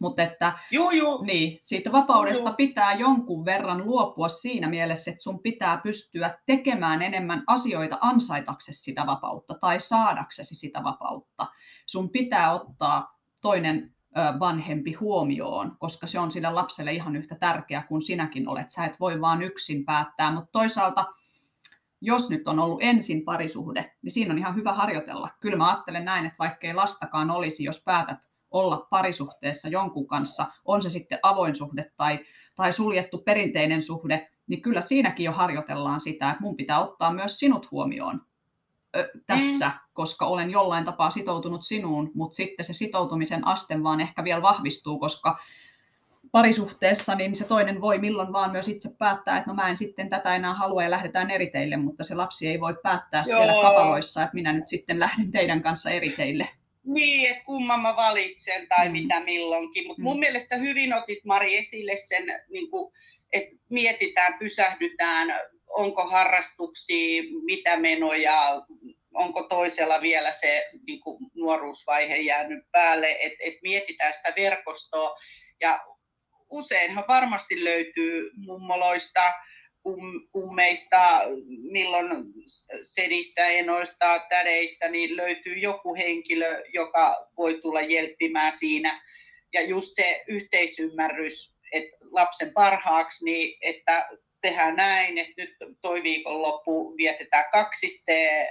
Mutta 0.00 0.22
että 0.22 0.52
joo, 0.70 0.90
joo. 0.90 1.22
Niin, 1.24 1.60
siitä 1.62 1.92
vapaudesta 1.92 2.48
joo, 2.48 2.54
pitää 2.56 2.92
jonkun 2.92 3.44
verran 3.44 3.84
luopua 3.84 4.28
siinä 4.28 4.68
mielessä, 4.68 5.10
että 5.10 5.22
sun 5.22 5.42
pitää 5.42 5.76
pystyä 5.76 6.38
tekemään 6.46 7.02
enemmän 7.02 7.44
asioita 7.46 7.98
ansaitaksesi 8.00 8.82
sitä 8.82 9.06
vapautta 9.06 9.54
tai 9.54 9.80
saadaksesi 9.80 10.54
sitä 10.54 10.84
vapautta. 10.84 11.46
Sun 11.86 12.10
pitää 12.10 12.52
ottaa 12.52 13.18
toinen 13.42 13.94
vanhempi 14.40 14.92
huomioon, 14.92 15.76
koska 15.78 16.06
se 16.06 16.18
on 16.18 16.30
sille 16.30 16.50
lapselle 16.50 16.92
ihan 16.92 17.16
yhtä 17.16 17.34
tärkeä 17.34 17.82
kuin 17.88 18.02
sinäkin 18.02 18.48
olet. 18.48 18.70
Sä 18.70 18.84
et 18.84 19.00
voi 19.00 19.20
vaan 19.20 19.42
yksin 19.42 19.84
päättää, 19.84 20.32
mutta 20.32 20.52
toisaalta 20.52 21.04
jos 22.00 22.30
nyt 22.30 22.48
on 22.48 22.58
ollut 22.58 22.82
ensin 22.82 23.24
parisuhde, 23.24 23.92
niin 24.02 24.10
siinä 24.10 24.32
on 24.32 24.38
ihan 24.38 24.54
hyvä 24.54 24.72
harjoitella. 24.72 25.28
Kyllä 25.40 25.56
mä 25.56 25.68
ajattelen 25.68 26.04
näin, 26.04 26.26
että 26.26 26.38
vaikkei 26.38 26.74
lastakaan 26.74 27.30
olisi, 27.30 27.64
jos 27.64 27.82
päätät 27.84 28.18
olla 28.50 28.86
parisuhteessa 28.90 29.68
jonkun 29.68 30.06
kanssa, 30.06 30.46
on 30.64 30.82
se 30.82 30.90
sitten 30.90 31.18
avoin 31.22 31.54
suhde 31.54 31.92
tai, 31.96 32.18
tai 32.56 32.72
suljettu 32.72 33.18
perinteinen 33.18 33.82
suhde, 33.82 34.28
niin 34.46 34.62
kyllä 34.62 34.80
siinäkin 34.80 35.24
jo 35.24 35.32
harjoitellaan 35.32 36.00
sitä, 36.00 36.30
että 36.30 36.42
mun 36.42 36.56
pitää 36.56 36.80
ottaa 36.80 37.12
myös 37.12 37.38
sinut 37.38 37.70
huomioon 37.70 38.20
ö, 38.96 39.10
tässä, 39.26 39.66
mm. 39.66 39.72
koska 39.92 40.26
olen 40.26 40.50
jollain 40.50 40.84
tapaa 40.84 41.10
sitoutunut 41.10 41.64
sinuun, 41.64 42.10
mutta 42.14 42.36
sitten 42.36 42.64
se 42.64 42.72
sitoutumisen 42.72 43.46
aste 43.46 43.82
vaan 43.82 44.00
ehkä 44.00 44.24
vielä 44.24 44.42
vahvistuu, 44.42 44.98
koska 44.98 45.38
parisuhteessa, 46.32 47.14
niin 47.14 47.36
se 47.36 47.44
toinen 47.44 47.80
voi 47.80 47.98
milloin 47.98 48.32
vaan 48.32 48.50
myös 48.50 48.68
itse 48.68 48.90
päättää, 48.98 49.38
että 49.38 49.50
no 49.50 49.54
mä 49.54 49.68
en 49.68 49.76
sitten 49.76 50.10
tätä 50.10 50.36
enää 50.36 50.54
halua 50.54 50.82
ja 50.82 50.90
lähdetään 50.90 51.30
eri 51.30 51.46
teille, 51.46 51.76
mutta 51.76 52.04
se 52.04 52.14
lapsi 52.14 52.48
ei 52.48 52.60
voi 52.60 52.74
päättää 52.82 53.22
Joo. 53.26 53.38
siellä 53.38 53.62
kapaloissa, 53.62 54.22
että 54.22 54.34
minä 54.34 54.52
nyt 54.52 54.68
sitten 54.68 55.00
lähden 55.00 55.30
teidän 55.30 55.62
kanssa 55.62 55.90
eri 55.90 56.10
teille. 56.10 56.48
Niin, 56.84 57.30
että 57.30 57.44
kumman 57.44 57.80
mä 57.80 57.96
valitsen 57.96 58.68
tai 58.68 58.88
mm. 58.88 58.92
mitä 58.92 59.20
milloinkin. 59.20 59.86
Mutta 59.86 60.02
mun 60.02 60.16
mm. 60.16 60.20
mielestä 60.20 60.56
hyvin 60.56 60.94
otit 60.94 61.24
Mari 61.24 61.56
esille 61.56 61.96
sen, 61.96 62.24
niin 62.50 62.70
kuin, 62.70 62.92
että 63.32 63.56
mietitään, 63.68 64.38
pysähdytään, 64.38 65.28
onko 65.70 66.04
harrastuksia, 66.04 67.22
mitä 67.44 67.76
menoja, 67.76 68.62
onko 69.14 69.42
toisella 69.42 70.00
vielä 70.00 70.32
se 70.32 70.70
niin 70.86 71.00
kuin 71.00 71.18
nuoruusvaihe 71.34 72.16
jäänyt 72.16 72.64
päälle, 72.72 73.16
että 73.20 73.38
et 73.44 73.54
mietitään 73.62 74.14
sitä 74.14 74.32
verkostoa. 74.36 75.16
Ja 75.60 75.80
useinhan 76.50 77.04
varmasti 77.08 77.64
löytyy 77.64 78.30
mummoloista, 78.36 79.32
kum, 79.82 80.28
kummeista, 80.32 81.20
milloin 81.70 82.24
sedistä, 82.82 83.46
enoista, 83.46 84.26
tädeistä, 84.28 84.88
niin 84.88 85.16
löytyy 85.16 85.58
joku 85.58 85.94
henkilö, 85.94 86.62
joka 86.72 87.26
voi 87.36 87.60
tulla 87.60 87.80
jelppimään 87.80 88.52
siinä. 88.52 89.02
Ja 89.52 89.62
just 89.62 89.90
se 89.92 90.24
yhteisymmärrys, 90.28 91.54
että 91.72 91.96
lapsen 92.10 92.52
parhaaksi, 92.52 93.24
niin 93.24 93.58
että 93.60 94.08
tehdään 94.42 94.76
näin, 94.76 95.18
että 95.18 95.32
nyt 95.36 95.50
toi 95.82 96.02
viikonloppu 96.02 96.96
vietetään 96.96 97.44
kaksiste, 97.52 98.46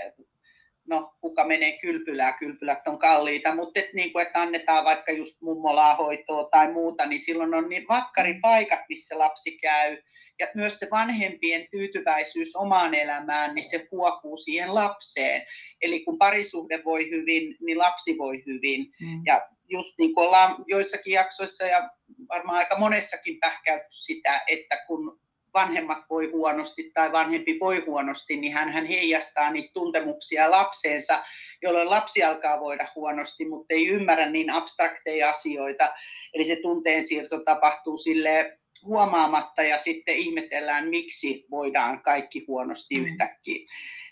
no 0.88 1.14
kuka 1.22 1.48
menee 1.48 1.78
kylpylään, 1.78 2.34
kylpylät 2.40 2.88
on 2.88 3.00
kalliita, 3.00 3.56
mutta 3.56 3.80
et, 3.80 3.94
niin 3.94 4.14
kuin, 4.14 4.26
että 4.26 4.42
annetaan 4.42 4.86
vaikka 4.86 5.12
just 5.12 5.42
mummolaa 5.42 5.96
hoitoa 5.96 6.50
tai 6.52 6.72
muuta, 6.72 7.06
niin 7.06 7.20
silloin 7.20 7.54
on 7.54 7.70
niin 7.70 7.86
vakkaripaikat, 7.90 8.80
missä 8.90 9.20
lapsi 9.20 9.58
käy, 9.58 9.98
ja 10.40 10.48
myös 10.56 10.80
se 10.80 10.88
vanhempien 10.92 11.68
tyytyväisyys 11.72 12.56
omaan 12.56 12.96
elämään, 12.96 13.56
niin 13.56 13.70
se 13.70 13.88
huokuu 13.92 14.38
siihen 14.38 14.76
lapseen. 14.76 15.42
Eli 15.82 16.04
kun 16.04 16.18
parisuhde 16.18 16.82
voi 16.86 17.12
hyvin, 17.12 17.56
niin 17.62 17.78
lapsi 17.78 18.18
voi 18.18 18.44
hyvin. 18.46 18.86
Mm. 19.02 19.22
Ja 19.26 19.48
just 19.70 19.94
niin 19.98 20.14
kuin 20.14 20.28
ollaan 20.28 20.56
joissakin 20.68 21.14
jaksoissa 21.14 21.66
ja 21.66 21.90
varmaan 22.30 22.58
aika 22.58 22.80
monessakin 22.80 23.40
pähkäyty 23.40 23.86
sitä, 23.90 24.42
että 24.48 24.78
kun 24.88 25.20
vanhemmat 25.54 25.98
voi 26.10 26.32
huonosti 26.32 26.92
tai 26.94 27.12
vanhempi 27.12 27.60
voi 27.60 27.80
huonosti, 27.86 28.38
niin 28.38 28.54
hän, 28.54 28.70
hän 28.70 28.86
heijastaa 28.86 29.52
niitä 29.52 29.70
tuntemuksia 29.74 30.52
lapseensa, 30.52 31.24
jolloin 31.62 31.90
lapsi 31.90 32.24
alkaa 32.24 32.60
voida 32.60 32.88
huonosti, 32.96 33.46
mutta 33.46 33.74
ei 33.74 33.88
ymmärrä 33.88 34.30
niin 34.30 34.52
abstrakteja 34.52 35.30
asioita. 35.30 35.94
Eli 36.34 36.44
se 36.44 36.56
tunteen 36.56 37.04
siirto 37.04 37.40
tapahtuu 37.40 37.98
sille 37.98 38.60
huomaamatta 38.86 39.64
ja 39.64 39.78
sitten 39.78 40.16
ihmetellään, 40.16 40.88
miksi 40.88 41.46
voidaan 41.52 42.04
kaikki 42.04 42.46
huonosti 42.48 42.96
mm. 42.96 43.06
yhtäkkiä. 43.06 43.68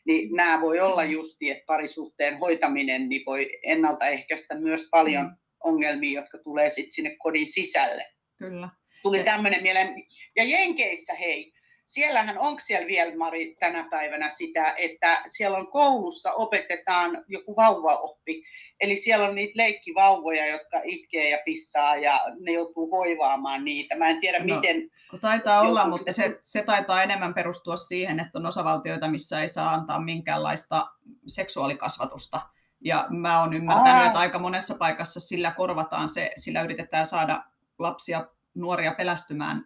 Niin 0.06 0.36
nämä 0.36 0.62
voi 0.62 0.80
olla 0.80 1.04
justi, 1.04 1.50
että 1.50 1.63
parisuhteen 1.67 2.39
hoitaminen 2.39 3.10
niin 3.10 3.23
voi 3.26 3.50
ennaltaehkäistä 3.63 4.56
myös 4.56 4.88
paljon 4.91 5.26
mm. 5.26 5.36
ongelmia, 5.63 6.21
jotka 6.21 6.38
tulee 6.38 6.69
sitten 6.69 6.91
sinne 6.91 7.15
kodin 7.15 7.47
sisälle. 7.47 8.06
Kyllä. 8.38 8.69
Tuli 9.04 9.23
tämmöinen 9.23 9.63
mieleen. 9.63 9.95
Ja 10.38 10.43
Jenkeissä, 10.43 11.13
hei, 11.13 11.54
siellähän 11.86 12.38
onko 12.38 12.60
siellä 12.60 12.88
vielä, 12.88 13.17
Mari, 13.17 13.56
tänä 13.60 13.88
päivänä 13.89 14.30
sitä, 14.30 14.73
että 14.78 15.21
siellä 15.28 15.58
on 15.58 15.71
koulussa 15.71 16.34
opetetaan 16.34 17.23
joku 17.28 17.56
vauvaoppi. 17.56 18.43
Eli 18.80 18.95
siellä 18.95 19.28
on 19.28 19.36
niitä 19.36 19.54
leikkivauvoja, 19.56 20.47
jotka 20.47 20.82
itkee 20.84 21.30
ja 21.30 21.38
pissaa 21.45 21.95
ja 21.95 22.19
ne 22.39 22.52
joutuu 22.52 22.91
hoivaamaan 22.91 23.65
niitä. 23.65 23.95
Mä 23.95 24.10
en 24.10 24.19
tiedä, 24.19 24.39
no, 24.39 24.56
miten... 24.56 24.89
Kun 25.10 25.19
taitaa 25.19 25.62
olla, 25.62 25.88
mutta 25.88 26.13
se, 26.13 26.39
se 26.43 26.63
taitaa 26.63 27.04
enemmän 27.04 27.34
perustua 27.34 27.76
siihen, 27.76 28.19
että 28.19 28.39
on 28.39 28.45
osavaltioita, 28.45 29.08
missä 29.08 29.41
ei 29.41 29.47
saa 29.47 29.73
antaa 29.73 30.00
minkäänlaista 30.00 30.88
seksuaalikasvatusta. 31.28 32.41
Ja 32.82 33.08
mä 33.10 33.39
oon 33.39 33.54
ymmärtänyt, 33.54 34.02
Aa. 34.02 34.06
että 34.08 34.19
aika 34.19 34.39
monessa 34.39 34.76
paikassa 34.76 35.19
sillä 35.19 35.52
korvataan 35.52 36.10
se, 36.10 36.32
sillä 36.36 36.62
yritetään 36.62 37.06
saada 37.06 37.43
lapsia, 37.80 38.28
nuoria 38.56 38.95
pelästymään 38.97 39.65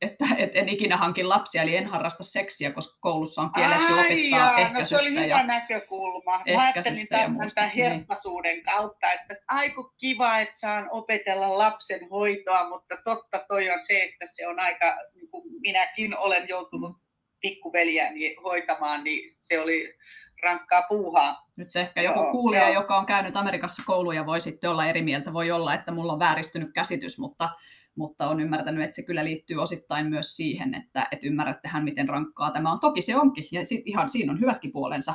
että 0.00 0.24
et 0.38 0.50
en 0.54 0.68
ikinä 0.68 0.96
hankin 0.96 1.28
lapsia, 1.28 1.62
eli 1.62 1.76
en 1.76 1.86
harrasta 1.86 2.22
seksiä, 2.22 2.72
koska 2.72 2.98
koulussa 3.00 3.42
on 3.42 3.52
kielletty 3.52 3.92
Ai 3.92 4.00
opettaa 4.00 4.38
jaa, 4.38 4.58
ehkäisystä. 4.58 4.96
No 4.96 5.02
se 5.02 5.08
oli 5.08 5.10
hyvä 5.10 5.26
ja 5.26 5.46
näkökulma. 5.46 6.42
Mä 6.54 6.62
ajattelin 6.62 7.08
taas 7.08 7.54
tämän 7.54 7.70
herppasuuden 7.70 8.54
niin. 8.54 8.64
kautta, 8.64 9.12
että 9.12 9.36
aiku 9.48 9.92
kiva, 9.98 10.38
että 10.38 10.60
saan 10.60 10.88
opetella 10.90 11.58
lapsen 11.58 12.08
hoitoa, 12.10 12.68
mutta 12.68 12.96
totta 13.04 13.44
toi 13.48 13.70
on 13.70 13.78
se, 13.86 14.02
että 14.02 14.26
se 14.32 14.48
on 14.48 14.60
aika, 14.60 14.96
niin 15.14 15.28
kuin 15.30 15.44
minäkin 15.60 16.18
olen 16.18 16.48
joutunut 16.48 16.96
pikkuveliäni 17.40 18.36
hoitamaan, 18.44 19.04
niin 19.04 19.34
se 19.38 19.60
oli 19.60 19.94
rankkaa 20.42 20.82
puuhaa. 20.82 21.46
Nyt 21.56 21.76
ehkä 21.76 22.02
joku 22.02 22.20
joo, 22.20 22.30
kuulija, 22.30 22.62
joo. 22.62 22.82
joka 22.82 22.96
on 22.96 23.06
käynyt 23.06 23.36
Amerikassa 23.36 23.82
kouluja, 23.86 24.26
voi 24.26 24.40
sitten 24.40 24.70
olla 24.70 24.86
eri 24.86 25.02
mieltä. 25.02 25.32
Voi 25.32 25.50
olla, 25.50 25.74
että 25.74 25.92
mulla 25.92 26.12
on 26.12 26.18
vääristynyt 26.18 26.70
käsitys, 26.74 27.18
mutta 27.18 27.48
mutta 27.96 28.28
on 28.28 28.40
ymmärtänyt, 28.40 28.84
että 28.84 28.96
se 28.96 29.02
kyllä 29.02 29.24
liittyy 29.24 29.56
osittain 29.56 30.06
myös 30.06 30.36
siihen, 30.36 30.74
että, 30.74 31.08
että 31.10 31.26
ymmärrättehän, 31.26 31.84
miten 31.84 32.08
rankkaa 32.08 32.50
tämä 32.50 32.72
on. 32.72 32.80
Toki 32.80 33.02
se 33.02 33.16
onkin, 33.16 33.44
ja 33.52 33.66
sit 33.66 33.82
ihan 33.84 34.08
siinä 34.08 34.32
on 34.32 34.40
hyvätkin 34.40 34.72
puolensa. 34.72 35.14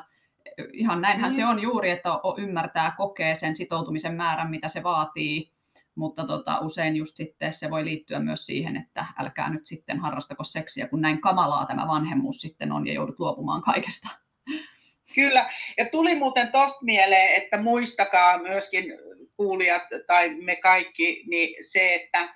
Ihan 0.73 1.01
näinhän 1.01 1.31
mm. 1.31 1.35
se 1.35 1.45
on 1.45 1.61
juuri, 1.61 1.89
että 1.89 2.09
ymmärtää, 2.37 2.93
kokee 2.97 3.35
sen 3.35 3.55
sitoutumisen 3.55 4.15
määrän, 4.15 4.49
mitä 4.49 4.67
se 4.67 4.83
vaatii, 4.83 5.51
mutta 5.95 6.27
tota, 6.27 6.59
usein 6.59 6.95
just 6.95 7.15
sitten 7.15 7.53
se 7.53 7.69
voi 7.69 7.85
liittyä 7.85 8.19
myös 8.19 8.45
siihen, 8.45 8.75
että 8.75 9.05
älkää 9.19 9.49
nyt 9.49 9.65
sitten 9.65 9.99
harrastako 9.99 10.43
seksiä, 10.43 10.87
kun 10.87 11.01
näin 11.01 11.21
kamalaa 11.21 11.65
tämä 11.65 11.87
vanhemmuus 11.87 12.41
sitten 12.41 12.71
on 12.71 12.87
ja 12.87 12.93
joudut 12.93 13.19
luopumaan 13.19 13.61
kaikesta. 13.61 14.09
Kyllä, 15.15 15.49
ja 15.77 15.85
tuli 15.85 16.15
muuten 16.15 16.51
tuosta 16.51 16.85
mieleen, 16.85 17.35
että 17.35 17.61
muistakaa 17.61 18.37
myöskin 18.37 18.83
kuulijat 19.37 19.83
tai 20.07 20.29
me 20.29 20.55
kaikki, 20.55 21.23
niin 21.27 21.55
se, 21.71 21.95
että 21.95 22.33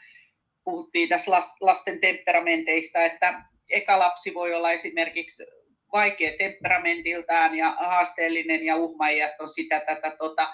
puhuttiin 0.63 1.09
tässä 1.09 1.31
lasten 1.61 2.01
temperamenteista, 2.01 3.03
että 3.03 3.41
eka 3.69 3.99
lapsi 3.99 4.33
voi 4.33 4.53
olla 4.53 4.71
esimerkiksi 4.71 5.43
vaikea 5.93 6.31
temperamentiltaan 6.37 7.57
ja 7.57 7.75
haasteellinen 7.79 8.65
ja 8.65 8.75
uhmaijat 8.75 9.31
on 9.39 9.49
sitä, 9.49 9.79
tätä, 9.79 10.11
tota. 10.17 10.53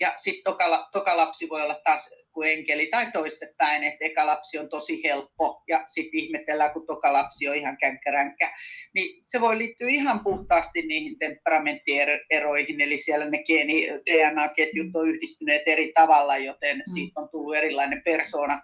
Ja 0.00 0.12
sitten 0.16 0.44
toka, 0.44 0.88
toka 0.92 1.16
lapsi 1.16 1.48
voi 1.48 1.62
olla 1.62 1.80
taas 1.84 2.10
kuin 2.32 2.50
enkeli 2.50 2.86
tai 2.86 3.12
toistepäin, 3.12 3.84
että 3.84 4.04
eka 4.04 4.26
lapsi 4.26 4.58
on 4.58 4.68
tosi 4.68 5.04
helppo 5.04 5.62
ja 5.68 5.82
sitten 5.86 6.20
ihmetellään, 6.20 6.72
kun 6.72 6.86
toka 6.86 7.12
lapsi 7.12 7.48
on 7.48 7.56
ihan 7.56 7.76
känkkäränkä. 7.80 8.50
Niin 8.94 9.18
se 9.22 9.40
voi 9.40 9.58
liittyä 9.58 9.88
ihan 9.88 10.20
puhtaasti 10.24 10.82
niihin 10.82 11.18
temperamenttieroihin, 11.18 12.80
eli 12.80 12.98
siellä 12.98 13.30
ne 13.30 13.42
geeni, 13.42 13.86
DNA-ketjut 13.86 14.96
on 14.96 15.08
yhdistyneet 15.08 15.62
eri 15.66 15.92
tavalla, 15.94 16.36
joten 16.36 16.76
mm. 16.76 16.82
siitä 16.94 17.20
on 17.20 17.28
tullut 17.28 17.56
erilainen 17.56 18.02
persona 18.04 18.62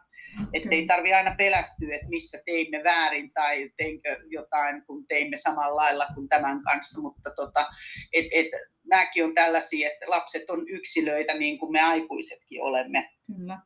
että 0.53 0.69
ei 0.73 0.87
tarvi 0.87 1.15
aina 1.15 1.35
pelästyä, 1.39 1.95
että 1.95 2.09
missä 2.09 2.39
teimme 2.47 2.85
väärin 2.85 3.33
tai 3.33 3.71
teinkö 3.77 4.21
jotain, 4.27 4.87
kun 4.87 5.07
teimme 5.07 5.37
samalla 5.37 5.77
lailla 5.77 6.07
kuin 6.15 6.29
tämän 6.29 6.63
kanssa, 6.63 7.01
mutta 7.01 7.31
tota, 7.37 7.67
et, 8.13 8.27
et, 8.33 8.47
nämäkin 8.91 9.25
on 9.25 9.35
tällaisia, 9.35 9.89
että 9.89 10.11
lapset 10.11 10.51
on 10.51 10.69
yksilöitä 10.69 11.35
niin 11.35 11.59
kuin 11.59 11.73
me 11.73 11.81
aikuisetkin 11.81 12.63
olemme. 12.63 13.11
Kyllä. 13.27 13.59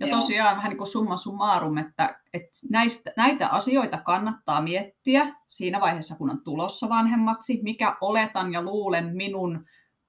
Ja 0.00 0.06
Joo. 0.06 0.20
tosiaan 0.20 0.56
vähän 0.56 0.68
niin 0.68 0.78
kuin 0.78 0.88
summa 0.88 1.16
summarum, 1.16 1.78
että, 1.78 2.20
että 2.34 2.50
näistä, 2.70 3.12
näitä 3.16 3.48
asioita 3.48 3.98
kannattaa 3.98 4.60
miettiä 4.60 5.34
siinä 5.48 5.80
vaiheessa, 5.80 6.16
kun 6.16 6.30
on 6.30 6.44
tulossa 6.44 6.88
vanhemmaksi, 6.88 7.60
mikä 7.62 7.96
oletan 8.00 8.52
ja 8.52 8.62
luulen 8.62 9.16
minun 9.16 9.64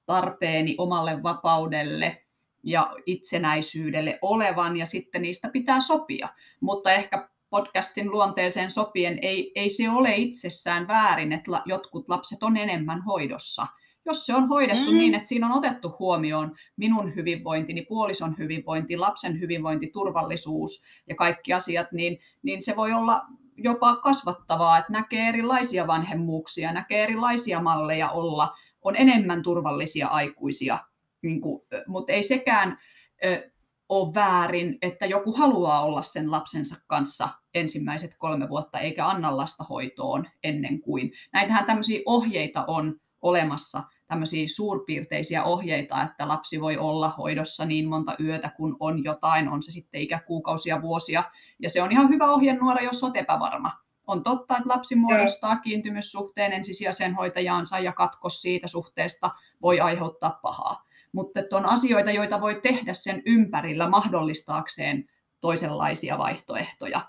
tarpeeni 0.06 0.76
omalle 0.78 1.24
vapaudelle, 1.24 2.23
ja 2.64 2.94
itsenäisyydelle 3.06 4.20
olevan, 4.22 4.78
ja 4.78 4.86
sitten 4.86 5.22
niistä 5.22 5.50
pitää 5.50 5.82
sopia. 5.82 6.30
Mutta 6.60 6.92
ehkä 6.92 7.30
podcastin 7.50 8.12
luonteeseen 8.12 8.72
sopien 8.72 9.20
ei, 9.22 9.52
ei 9.56 9.70
se 9.70 9.90
ole 9.90 10.16
itsessään 10.16 10.88
väärin, 10.88 11.32
että 11.32 11.52
la, 11.52 11.62
jotkut 11.66 12.10
lapset 12.10 12.44
on 12.44 12.58
enemmän 12.58 13.02
hoidossa. 13.02 13.68
Jos 14.06 14.26
se 14.26 14.36
on 14.36 14.48
hoidettu 14.48 14.92
mm. 14.92 14.98
niin, 14.98 15.14
että 15.14 15.30
siinä 15.30 15.48
on 15.48 15.58
otettu 15.58 15.96
huomioon 16.00 16.56
minun 16.78 17.16
hyvinvointini, 17.16 17.82
puolison 17.82 18.36
hyvinvointi, 18.38 18.98
lapsen 18.98 19.40
hyvinvointi, 19.40 19.88
turvallisuus 19.88 20.84
ja 21.10 21.16
kaikki 21.16 21.54
asiat, 21.54 21.92
niin, 21.92 22.20
niin 22.44 22.62
se 22.62 22.76
voi 22.76 22.94
olla 22.94 23.22
jopa 23.58 23.96
kasvattavaa, 23.96 24.78
että 24.78 24.92
näkee 24.92 25.30
erilaisia 25.30 25.88
vanhemmuuksia, 25.88 26.74
näkee 26.74 27.04
erilaisia 27.04 27.62
malleja 27.62 28.10
olla, 28.10 28.54
on 28.82 28.96
enemmän 28.96 29.44
turvallisia 29.44 30.08
aikuisia 30.08 30.80
niin 31.24 31.42
kuin, 31.42 31.62
mutta 31.88 32.14
ei 32.14 32.24
sekään 32.24 32.78
ole 33.90 34.14
väärin, 34.14 34.78
että 34.82 35.06
joku 35.06 35.32
haluaa 35.32 35.82
olla 35.82 36.04
sen 36.04 36.32
lapsensa 36.32 36.76
kanssa 36.88 37.30
ensimmäiset 37.54 38.16
kolme 38.18 38.50
vuotta 38.50 38.80
eikä 38.80 39.08
anna 39.08 39.38
lasta 39.38 39.64
hoitoon 39.64 40.26
ennen 40.44 40.82
kuin. 40.82 41.12
Näitähän 41.34 41.66
tämmöisiä 41.66 42.02
ohjeita 42.06 42.66
on 42.68 42.96
olemassa, 43.22 43.84
tämmöisiä 44.08 44.46
suurpiirteisiä 44.56 45.44
ohjeita, 45.44 46.04
että 46.04 46.28
lapsi 46.28 46.62
voi 46.62 46.78
olla 46.78 47.10
hoidossa 47.10 47.66
niin 47.66 47.88
monta 47.88 48.16
yötä, 48.20 48.52
kun 48.58 48.78
on 48.80 49.04
jotain, 49.04 49.50
on 49.50 49.64
se 49.64 49.72
sitten 49.72 50.02
ikäkuukausia, 50.02 50.82
vuosia. 50.82 51.24
Ja 51.60 51.70
se 51.70 51.82
on 51.82 51.92
ihan 51.92 52.10
hyvä 52.10 52.32
ohjenuora, 52.32 52.82
jos 52.82 53.04
olet 53.04 53.16
epävarma. 53.16 53.72
On 54.08 54.24
totta, 54.24 54.58
että 54.58 54.70
lapsi 54.70 54.96
muodostaa 54.96 55.56
kiintymyssuhteen 55.56 56.54
ensisijaiseen 56.54 57.16
hoitajaansa 57.16 57.80
ja 57.80 57.94
katkos 57.94 58.42
siitä 58.42 58.68
suhteesta 58.68 59.32
voi 59.62 59.80
aiheuttaa 59.80 60.40
pahaa 60.42 60.86
mutta 61.14 61.40
että 61.40 61.58
on 61.58 61.66
asioita, 61.66 62.12
joita 62.12 62.42
voi 62.42 62.60
tehdä 62.64 62.94
sen 62.94 63.22
ympärillä 63.26 63.90
mahdollistaakseen 63.90 65.10
toisenlaisia 65.40 66.18
vaihtoehtoja. 66.18 67.02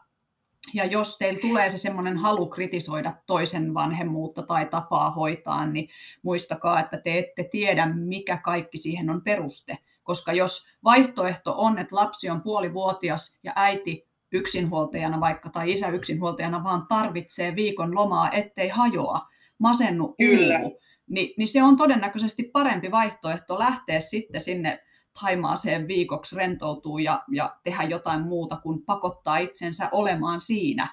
ja 0.75 0.85
jos 0.85 1.19
teillä 1.19 1.40
tulee 1.40 1.71
se 1.71 1.79
semmoinen 1.79 2.17
halu 2.17 2.47
kritisoida 2.47 3.14
toisen 3.27 3.75
vanhemmuutta 3.75 4.43
tai 4.43 4.67
tapaa 4.67 5.11
hoitaa, 5.11 5.67
niin 5.67 5.88
muistakaa, 6.23 6.81
että 6.81 6.99
te 6.99 7.19
ette 7.19 7.45
tiedä, 7.45 7.87
mikä 7.87 8.37
kaikki 8.37 8.79
siihen 8.79 9.11
on 9.11 9.23
peruste. 9.23 9.79
Koska 10.03 10.33
jos 10.33 10.67
vaihtoehto 10.85 11.55
on, 11.57 11.79
että 11.79 11.97
lapsi 11.97 12.31
on 12.31 12.43
puolivuotias 12.43 13.38
ja 13.43 13.53
äiti 13.57 14.09
yksinhuoltajana 14.33 15.21
vaikka 15.21 15.51
tai 15.51 15.73
isä 15.73 15.88
yksinhuoltajana 15.88 16.64
vaan 16.64 16.87
tarvitsee 16.87 17.55
viikon 17.55 17.95
lomaa, 17.95 18.31
ettei 18.31 18.69
hajoa, 18.69 19.21
masennu, 19.59 20.14
Kyllä. 20.19 20.59
Uuvu, 20.59 20.81
niin, 21.11 21.35
niin 21.38 21.49
se 21.49 21.62
on 21.62 21.77
todennäköisesti 21.77 22.43
parempi 22.43 22.90
vaihtoehto 22.90 23.59
lähteä 23.59 24.01
sitten 24.01 24.40
sinne 24.40 24.85
Taimaaseen 25.21 25.88
viikoksi 25.88 26.37
rentoutuu 26.37 26.99
ja, 26.99 27.23
ja 27.29 27.57
tehdä 27.64 27.83
jotain 27.83 28.21
muuta 28.21 28.57
kuin 28.57 28.83
pakottaa 28.83 29.37
itsensä 29.37 29.88
olemaan 29.93 30.40
siinä. 30.40 30.88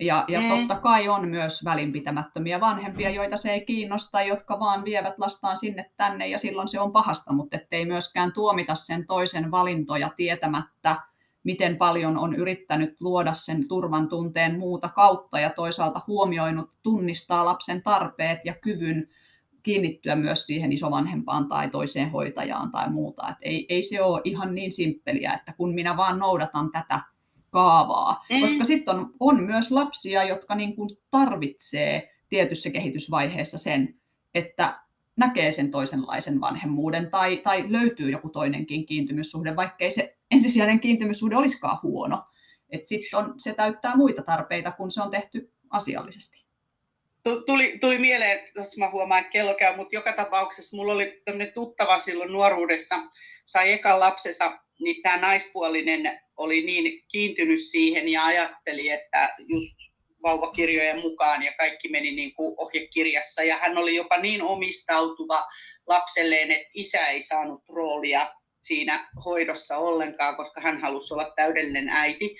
Ja, 0.00 0.24
ja 0.28 0.40
mm. 0.40 0.48
totta 0.48 0.76
kai 0.76 1.08
on 1.08 1.28
myös 1.28 1.64
välinpitämättömiä 1.64 2.60
vanhempia, 2.60 3.10
joita 3.10 3.36
se 3.36 3.52
ei 3.52 3.64
kiinnosta, 3.64 4.22
jotka 4.22 4.60
vaan 4.60 4.84
vievät 4.84 5.18
lastaan 5.18 5.56
sinne 5.56 5.90
tänne 5.96 6.28
ja 6.28 6.38
silloin 6.38 6.68
se 6.68 6.80
on 6.80 6.92
pahasta, 6.92 7.32
mutta 7.32 7.56
ettei 7.56 7.86
myöskään 7.86 8.32
tuomita 8.32 8.74
sen 8.74 9.06
toisen 9.06 9.50
valintoja 9.50 10.10
tietämättä, 10.16 10.96
miten 11.44 11.76
paljon 11.76 12.18
on 12.18 12.34
yrittänyt 12.34 13.00
luoda 13.00 13.34
sen 13.34 13.68
turvan 13.68 14.08
tunteen 14.08 14.58
muuta 14.58 14.88
kautta 14.88 15.40
ja 15.40 15.50
toisaalta 15.50 16.00
huomioinut 16.06 16.70
tunnistaa 16.82 17.44
lapsen 17.44 17.82
tarpeet 17.82 18.38
ja 18.44 18.54
kyvyn 18.54 19.08
kiinnittyä 19.66 20.16
myös 20.16 20.46
siihen 20.46 20.72
isovanhempaan 20.72 21.48
tai 21.48 21.70
toiseen 21.70 22.10
hoitajaan 22.10 22.70
tai 22.70 22.90
muuta. 22.90 23.28
Et 23.28 23.36
ei, 23.42 23.66
ei 23.68 23.82
se 23.82 24.02
ole 24.02 24.20
ihan 24.24 24.54
niin 24.54 24.72
simppeliä, 24.72 25.34
että 25.34 25.52
kun 25.52 25.74
minä 25.74 25.96
vaan 25.96 26.18
noudatan 26.18 26.72
tätä 26.72 27.00
kaavaa. 27.50 28.24
Mm. 28.30 28.40
Koska 28.40 28.64
sitten 28.64 28.94
on, 28.94 29.10
on 29.20 29.42
myös 29.42 29.70
lapsia, 29.70 30.24
jotka 30.24 30.54
niin 30.54 30.76
kuin 30.76 30.90
tarvitsee 31.10 32.10
tietyssä 32.28 32.70
kehitysvaiheessa 32.70 33.58
sen, 33.58 33.94
että 34.34 34.80
näkee 35.16 35.50
sen 35.50 35.70
toisenlaisen 35.70 36.40
vanhemmuuden 36.40 37.10
tai, 37.10 37.36
tai 37.36 37.72
löytyy 37.72 38.10
joku 38.10 38.28
toinenkin 38.28 38.86
kiintymyssuhde, 38.86 39.56
vaikkei 39.56 39.90
se 39.90 40.16
ensisijainen 40.30 40.80
kiintymyssuhde 40.80 41.36
olisikaan 41.36 41.78
huono. 41.82 42.22
Sitten 42.84 43.24
se 43.36 43.54
täyttää 43.54 43.96
muita 43.96 44.22
tarpeita, 44.22 44.72
kun 44.72 44.90
se 44.90 45.02
on 45.02 45.10
tehty 45.10 45.52
asiallisesti 45.70 46.45
tuli, 47.46 47.78
tuli 47.80 47.98
mieleen, 47.98 48.30
että 48.30 48.60
jos 48.60 48.76
mä 48.76 48.90
huomaan, 48.90 49.20
että 49.20 49.32
kello 49.32 49.54
käy, 49.54 49.76
mutta 49.76 49.94
joka 49.94 50.12
tapauksessa 50.12 50.76
mulla 50.76 50.92
oli 50.92 51.22
tämmöinen 51.24 51.52
tuttava 51.54 51.98
silloin 51.98 52.32
nuoruudessa, 52.32 53.00
sai 53.44 53.72
ekan 53.72 54.00
lapsensa, 54.00 54.58
niin 54.80 55.02
tämä 55.02 55.16
naispuolinen 55.16 56.20
oli 56.36 56.62
niin 56.62 57.04
kiintynyt 57.08 57.60
siihen 57.60 58.08
ja 58.08 58.24
ajatteli, 58.24 58.88
että 58.88 59.34
just 59.38 59.76
vauvakirjojen 60.22 61.00
mukaan 61.00 61.42
ja 61.42 61.52
kaikki 61.52 61.88
meni 61.88 62.14
niin 62.14 62.34
kuin 62.34 62.54
ohjekirjassa. 62.58 63.42
Ja 63.42 63.56
hän 63.56 63.78
oli 63.78 63.96
jopa 63.96 64.16
niin 64.16 64.42
omistautuva 64.42 65.46
lapselleen, 65.86 66.50
että 66.50 66.68
isä 66.74 67.06
ei 67.06 67.20
saanut 67.20 67.62
roolia 67.68 68.32
siinä 68.60 69.08
hoidossa 69.24 69.76
ollenkaan, 69.76 70.36
koska 70.36 70.60
hän 70.60 70.80
halusi 70.80 71.14
olla 71.14 71.32
täydellinen 71.36 71.88
äiti 71.88 72.36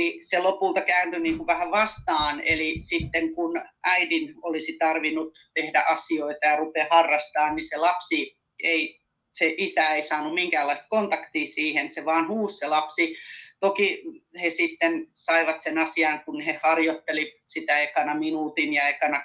niin 0.00 0.26
se 0.26 0.38
lopulta 0.38 0.80
kääntyi 0.80 1.20
niin 1.20 1.36
kuin 1.36 1.46
vähän 1.46 1.70
vastaan. 1.70 2.42
Eli 2.44 2.76
sitten 2.80 3.34
kun 3.34 3.62
äidin 3.84 4.34
olisi 4.42 4.76
tarvinnut 4.78 5.38
tehdä 5.54 5.84
asioita 5.88 6.46
ja 6.46 6.56
rupea 6.56 6.86
harrastamaan, 6.90 7.56
niin 7.56 7.68
se 7.68 7.76
lapsi 7.76 8.36
ei, 8.62 9.00
se 9.32 9.54
isä 9.58 9.88
ei 9.88 10.02
saanut 10.02 10.34
minkäänlaista 10.34 10.86
kontaktia 10.88 11.46
siihen, 11.46 11.94
se 11.94 12.04
vaan 12.04 12.28
huusi 12.28 12.56
se 12.56 12.66
lapsi. 12.66 13.16
Toki 13.60 14.02
he 14.42 14.50
sitten 14.50 15.06
saivat 15.14 15.60
sen 15.60 15.78
asian, 15.78 16.22
kun 16.24 16.40
he 16.40 16.60
harjoitteli 16.62 17.40
sitä 17.46 17.80
ekana 17.80 18.14
minuutin 18.14 18.74
ja 18.74 18.88
ekana 18.88 19.22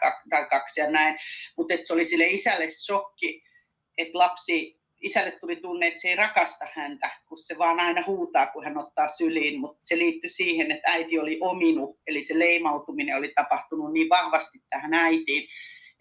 kaksi 0.50 0.82
ja 0.82 0.92
näin. 0.92 1.18
Mutta 1.58 1.74
se 1.84 1.94
oli 1.94 2.06
sille 2.06 2.28
isälle 2.28 2.70
shokki, 2.70 3.44
että 3.98 4.18
lapsi 4.18 4.80
isälle 5.06 5.32
tuli 5.32 5.56
tunne, 5.56 5.88
että 5.88 6.02
se 6.02 6.10
ei 6.10 6.16
rakasta 6.16 6.68
häntä, 6.74 7.10
kun 7.28 7.38
se 7.38 7.58
vaan 7.58 7.80
aina 7.80 8.04
huutaa, 8.08 8.48
kun 8.48 8.64
hän 8.64 8.78
ottaa 8.78 9.08
syliin, 9.08 9.60
mutta 9.60 9.78
se 9.82 9.98
liittyi 9.98 10.30
siihen, 10.30 10.72
että 10.72 10.92
äiti 10.92 11.20
oli 11.20 11.38
ominut, 11.42 12.00
eli 12.08 12.24
se 12.24 12.40
leimautuminen 12.40 13.18
oli 13.18 13.32
tapahtunut 13.36 13.94
niin 13.94 14.10
vahvasti 14.10 14.60
tähän 14.70 14.94
äitiin. 14.94 15.48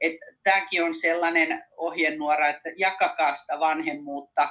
Että 0.00 0.26
tämäkin 0.42 0.84
on 0.84 0.94
sellainen 0.94 1.64
ohjenuora, 1.76 2.48
että 2.48 2.70
jakakaa 2.76 3.36
sitä 3.36 3.60
vanhemmuutta, 3.60 4.48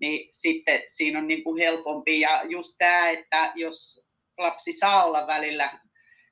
niin 0.00 0.28
sitten 0.32 0.82
siinä 0.86 1.18
on 1.18 1.28
niin 1.28 1.44
kuin 1.44 1.62
helpompi. 1.62 2.20
Ja 2.20 2.42
just 2.48 2.74
tämä, 2.78 3.10
että 3.10 3.52
jos 3.54 4.04
lapsi 4.38 4.72
saa 4.72 5.04
olla 5.04 5.26
välillä 5.26 5.78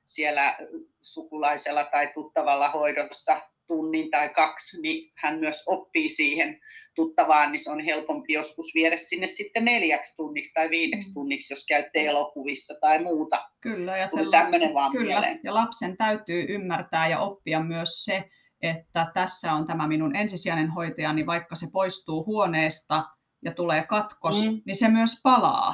siellä 0.05 0.57
sukulaisella 1.01 1.83
tai 1.83 2.07
tuttavalla 2.13 2.69
hoidossa 2.69 3.41
tunnin 3.67 4.11
tai 4.11 4.29
kaksi, 4.29 4.81
niin 4.81 5.11
hän 5.17 5.39
myös 5.39 5.63
oppii 5.67 6.09
siihen 6.09 6.59
tuttavaan, 6.95 7.51
niin 7.51 7.59
se 7.59 7.71
on 7.71 7.79
helpompi 7.79 8.33
joskus 8.33 8.65
viedä 8.75 8.97
sinne 8.97 9.27
sitten 9.27 9.65
neljäksi 9.65 10.15
tunniksi 10.15 10.53
tai 10.53 10.69
viideksi 10.69 11.09
mm. 11.09 11.13
tunniksi, 11.13 11.53
jos 11.53 11.65
käytte 11.65 12.05
elokuvissa 12.05 12.73
tai 12.81 13.03
muuta. 13.03 13.45
Kyllä, 13.61 13.97
ja, 13.97 14.07
se 14.07 14.25
lapsen, 14.25 14.73
vaan 14.73 14.91
kyllä, 14.91 15.37
ja 15.43 15.53
lapsen 15.53 15.97
täytyy 15.97 16.45
ymmärtää 16.49 17.07
ja 17.07 17.19
oppia 17.19 17.59
myös 17.63 18.05
se, 18.05 18.23
että 18.61 19.11
tässä 19.13 19.53
on 19.53 19.67
tämä 19.67 19.87
minun 19.87 20.15
ensisijainen 20.15 20.69
hoitajani, 20.69 21.25
vaikka 21.25 21.55
se 21.55 21.67
poistuu 21.71 22.25
huoneesta 22.25 23.03
ja 23.45 23.51
tulee 23.51 23.83
katkos, 23.83 24.45
mm. 24.45 24.61
niin 24.65 24.75
se 24.75 24.89
myös 24.89 25.19
palaa. 25.23 25.73